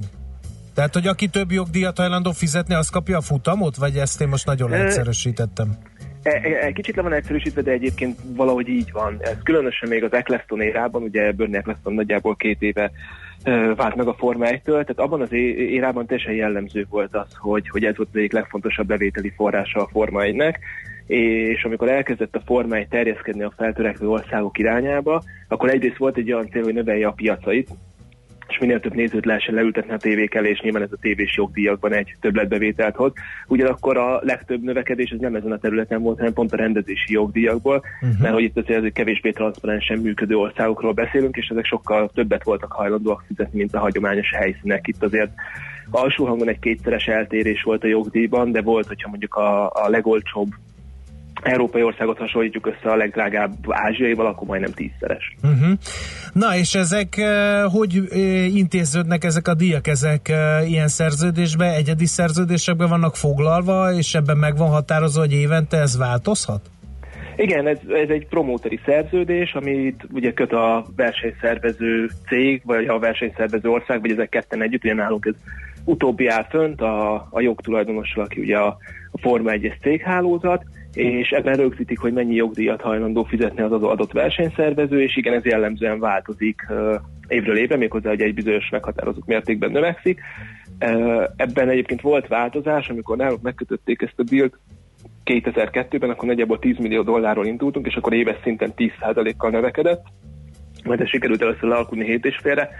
[0.74, 3.76] Tehát, hogy aki több jogdíjat hajlandó fizetni, az kapja a futamot?
[3.76, 5.76] Vagy ezt én most nagyon leegyszerűsítettem?
[6.22, 9.16] E, e, egy kicsit le van egyszerűsítve, de egyébként valahogy így van.
[9.20, 12.90] Ez különösen még az Eccleston érában, ugye Bernie Eccleston nagyjából két éve
[13.76, 17.84] vált meg a Forma 1-től, tehát abban az érában teljesen jellemző volt az, hogy, hogy
[17.84, 20.54] ez volt az egyik legfontosabb bevételi forrása a Forma 1-nek,
[21.06, 26.32] és amikor elkezdett a Forma 1 terjeszkedni a feltörekvő országok irányába, akkor egyrészt volt egy
[26.32, 27.68] olyan cél, hogy növelje a piacait,
[28.52, 31.92] és minél több nézőt lehessen leültetni a tévék elé, és nyilván ez a tévés jogdíjakban
[31.92, 33.12] egy többletbevételt hoz.
[33.46, 37.82] Ugyanakkor a legtöbb növekedés ez nem ezen a területen volt, hanem pont a rendezési jogdíjakból,
[38.00, 38.20] uh-huh.
[38.20, 42.72] mert hogy itt azért egy kevésbé transzparensen működő országokról beszélünk, és ezek sokkal többet voltak
[42.72, 44.86] hajlandóak fizetni, mint a hagyományos helyszínek.
[44.86, 45.30] Itt azért
[45.90, 50.48] alsó hangon egy kétszeres eltérés volt a jogdíjban, de volt, hogyha mondjuk a, a legolcsóbb
[51.42, 55.34] európai országot hasonlítjuk össze a legdrágább ázsiaival, akkor majdnem tízszeres.
[55.42, 55.78] Uh-huh.
[56.32, 59.86] Na, és ezek eh, hogy eh, intéződnek ezek a díjak?
[59.86, 65.76] Ezek eh, ilyen szerződésben, egyedi szerződésekben vannak foglalva, és ebben meg van határozva, hogy évente
[65.76, 66.60] ez változhat?
[67.36, 73.68] Igen, ez, ez egy promóteri szerződés, amit ugye köt a versenyszervező cég, vagy a versenyszervező
[73.68, 75.34] ország, vagy ezek ketten együtt, ugye nálunk ez
[75.84, 78.76] utóbbi áll fönt, a, a jogtulajdonossal, aki ugye a,
[79.10, 80.64] a Forma 1-es céghálózat,
[80.94, 85.98] és ebben rögzítik, hogy mennyi jogdíjat hajlandó fizetni az adott versenyszervező, és igen, ez jellemzően
[85.98, 86.66] változik
[87.28, 90.20] évről évre, méghozzá, hogy egy bizonyos meghatározott mértékben növekszik.
[91.36, 94.58] Ebben egyébként volt változás, amikor nálunk megkötötték ezt a dealt
[95.24, 100.04] 2002-ben, akkor nagyjából 10 millió dollárról indultunk, és akkor éves szinten 10%-kal növekedett,
[100.84, 102.70] majd ez sikerült először lealkulni 7 és félre,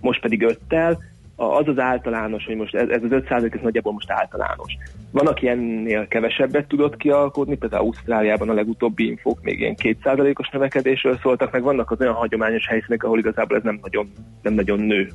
[0.00, 0.98] most pedig 5-tel,
[1.40, 4.76] az az általános, hogy most ez, ez az 5 ez nagyjából most általános.
[5.10, 11.18] Van, aki ennél kevesebbet tudott kialkotni, például Ausztráliában a legutóbbi infók még ilyen 2%-os növekedésről
[11.22, 14.12] szóltak, meg vannak az olyan hagyományos helyszínek, ahol igazából ez nem nagyon,
[14.42, 15.12] nem nagyon nő,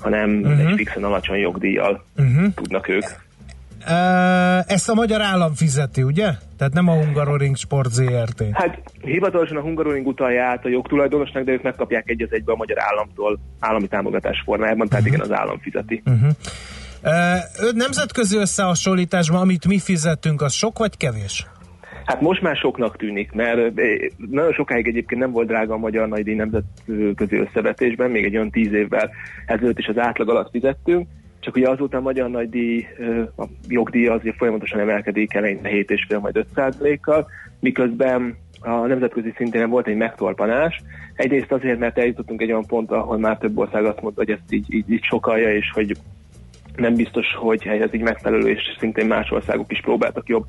[0.00, 0.60] hanem uh-huh.
[0.60, 2.54] egy fixen alacsony jogdíjjal uh-huh.
[2.54, 3.04] tudnak ők.
[4.66, 6.30] Ezt a magyar állam fizeti, ugye?
[6.58, 8.44] Tehát nem a Hungaroring Sport ZRT.
[8.52, 12.56] Hát hivatalosan a Hungaroring utalja át a jogtulajdonosnak, de ők megkapják egy az egybe a
[12.56, 16.02] magyar államtól állami támogatás formájában, tehát igen, az állam fizeti.
[16.06, 16.30] Uh-huh.
[17.02, 21.46] Uh, nemzetközi összehasonlításban, amit mi fizetünk, az sok vagy kevés?
[22.04, 23.72] Hát most már soknak tűnik, mert
[24.30, 28.72] nagyon sokáig egyébként nem volt drága a magyar nagydíj nemzetközi összevetésben, még egy olyan tíz
[28.72, 29.10] évvel
[29.46, 31.08] ezelőtt is az átlag alatt fizettünk,
[31.40, 32.86] csak ugye azóta a magyar nagydíj,
[33.36, 36.36] a jogdíj azért folyamatosan emelkedik eleinte 7,5 majd
[36.80, 37.26] 5 kal
[37.60, 40.82] miközben a nemzetközi szinten volt egy megtorpanás.
[41.14, 44.52] Egyrészt azért, mert eljutottunk egy olyan pontra, ahol már több ország azt mondta, hogy ezt
[44.52, 45.96] így, így, így sokalja, és hogy
[46.76, 50.44] nem biztos, hogy ez így megfelelő, és szintén más országok is próbáltak jobb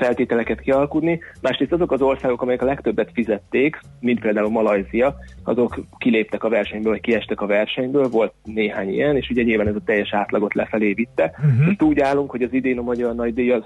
[0.00, 1.20] feltételeket kialkudni.
[1.40, 6.92] Másrészt azok az országok, amelyek a legtöbbet fizették, mint például Malajzia, azok kiléptek a versenyből,
[6.92, 10.92] vagy kiestek a versenyből, volt néhány ilyen, és ugye nyilván ez a teljes átlagot lefelé
[10.92, 11.32] vitte.
[11.38, 11.66] Uh-huh.
[11.66, 13.62] Most úgy állunk, hogy az idén a magyar nagydíj az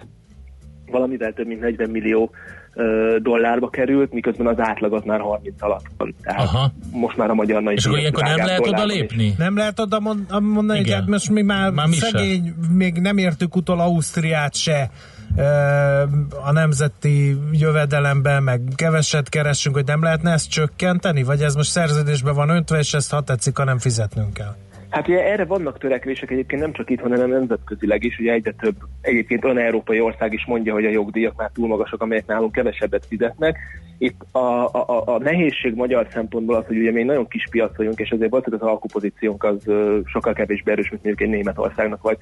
[0.90, 2.30] valamivel több mint 40 millió
[2.74, 6.14] ö, dollárba került, miközben az átlag az már 30 alatt van.
[6.22, 6.72] Tehát Aha.
[6.92, 9.34] most már a magyar nagy És akkor ilyenkor nem lehet oda lépni?
[9.38, 13.18] Nem lehet oda mond, mondani, hogy hát most mi már, Már mi szegény, még nem
[13.18, 14.90] értük utol Ausztriát se
[16.44, 22.34] a nemzeti jövedelemben, meg keveset keresünk, hogy nem lehetne ezt csökkenteni, vagy ez most szerződésben
[22.34, 24.54] van öntve, és ezt ha tetszik, ha nem fizetnünk kell.
[24.94, 28.74] Hát ugye erre vannak törekvések egyébként nem csak itt, hanem nemzetközileg is, ugye egyre több
[29.00, 33.06] egyébként olyan európai ország is mondja, hogy a jogdíjak már túl magasak, amelyek nálunk kevesebbet
[33.06, 33.58] fizetnek.
[33.98, 37.98] Itt a, a, a nehézség magyar szempontból az, hogy ugye még nagyon kis piac vagyunk,
[37.98, 39.62] és azért hogy az alkupozíciónk az
[40.04, 42.18] sokkal kevésbé erős, mint mondjuk egy Németországnak vagy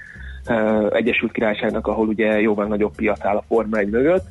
[0.90, 4.24] Egyesült Királyságnak, ahol ugye jóval nagyobb piac áll a Forma 1 mögött.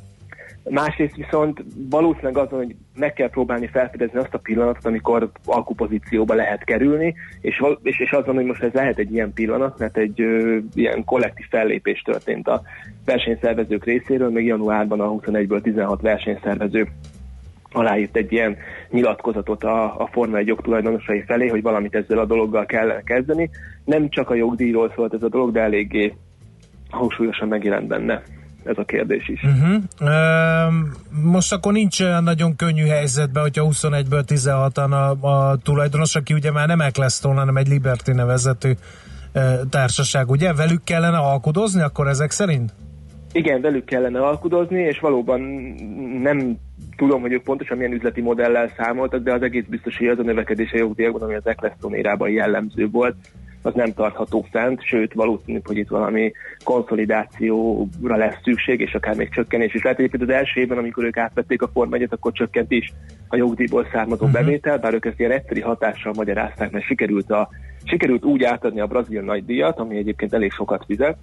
[0.70, 6.64] Másrészt viszont valószínűleg azon, hogy meg kell próbálni felfedezni azt a pillanatot, amikor alkupozícióba lehet
[6.64, 10.58] kerülni, és, és, és azon, hogy most ez lehet egy ilyen pillanat, mert egy ö,
[10.74, 12.62] ilyen kollektív fellépés történt a
[13.04, 16.88] versenyszervezők részéről, még januárban a 21-ből 16 versenyszervező
[17.72, 18.56] aláírt egy ilyen
[18.90, 23.50] nyilatkozatot a, a Forma 1 jogtulajdonosai felé, hogy valamit ezzel a dologgal kellene kezdeni.
[23.84, 26.14] Nem csak a jogdíjról szólt ez a dolog, de eléggé
[26.90, 28.22] hangsúlyosan megjelent benne
[28.64, 29.42] ez a kérdés is.
[29.42, 29.82] Uh-huh.
[30.00, 30.74] Uh,
[31.22, 36.50] most akkor nincs olyan nagyon könnyű helyzetben, hogyha 21-ből 16-an a, a tulajdonos, aki ugye
[36.50, 38.70] már nem Eccleston, hanem egy Liberty nevezetű
[39.34, 40.52] uh, társaság, ugye?
[40.52, 42.74] Velük kellene alkudozni akkor ezek szerint?
[43.32, 45.40] Igen, velük kellene alkudozni, és valóban
[46.22, 46.56] nem
[46.96, 50.22] tudom, hogy ők pontosan milyen üzleti modellel számoltak, de az egész biztos, hogy az a
[50.22, 53.16] növekedés a jogdíjakban, ami az Eccleston érában jellemző volt,
[53.62, 56.32] az nem tartható fent, sőt valószínű, hogy itt valami
[56.64, 59.98] konszolidációra lesz szükség, és akár még csökkenés is lehet.
[59.98, 62.92] Egyébként az első évben, amikor ők átvették a Forma 1 akkor csökkent is
[63.28, 64.40] a jogdíjból származó uh-huh.
[64.40, 67.48] bevétel, bár ők ezt ilyen egyszeri hatással magyarázták, mert sikerült, a,
[67.84, 71.16] sikerült úgy átadni a brazil nagydíjat, ami egyébként elég sokat fizet,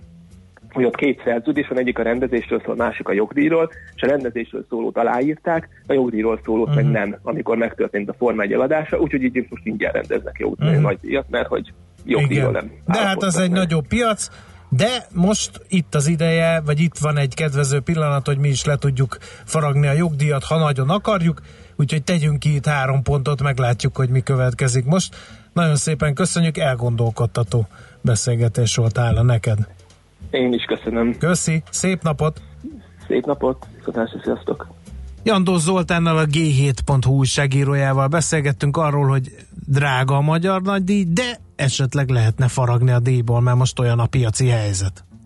[0.72, 4.66] hogy ott két szerződés van, egyik a rendezésről szól, másik a jogdíjról, és a rendezésről
[4.70, 6.84] szólót aláírták, a jogdíjról szólót uh-huh.
[6.84, 10.84] meg nem, amikor megtörtént a Forma 1 eladása, úgyhogy így most ingyen rendeznek jogdíj, uh-huh.
[10.84, 11.74] nagy díjat, mert hogy
[12.06, 12.72] jogdíjról nem.
[12.86, 14.30] De hát az egy nagyobb piac,
[14.70, 18.76] de most itt az ideje, vagy itt van egy kedvező pillanat, hogy mi is le
[18.76, 21.42] tudjuk faragni a jogdíjat, ha nagyon akarjuk,
[21.76, 25.16] úgyhogy tegyünk ki itt három pontot, meglátjuk, hogy mi következik most.
[25.54, 27.68] Nagyon szépen köszönjük, elgondolkodtató
[28.02, 29.58] beszélgetés volt áll neked.
[30.32, 31.18] Én is köszönöm.
[31.18, 32.42] Köszi, szép napot!
[33.08, 34.68] Szép napot, viszontlátásra, sziasztok!
[35.24, 42.48] Jandó Zoltánnal a G7.hu újságírójával beszélgettünk arról, hogy drága a magyar nagydíj, de esetleg lehetne
[42.48, 45.04] faragni a díjból, mert most olyan a piaci helyzet.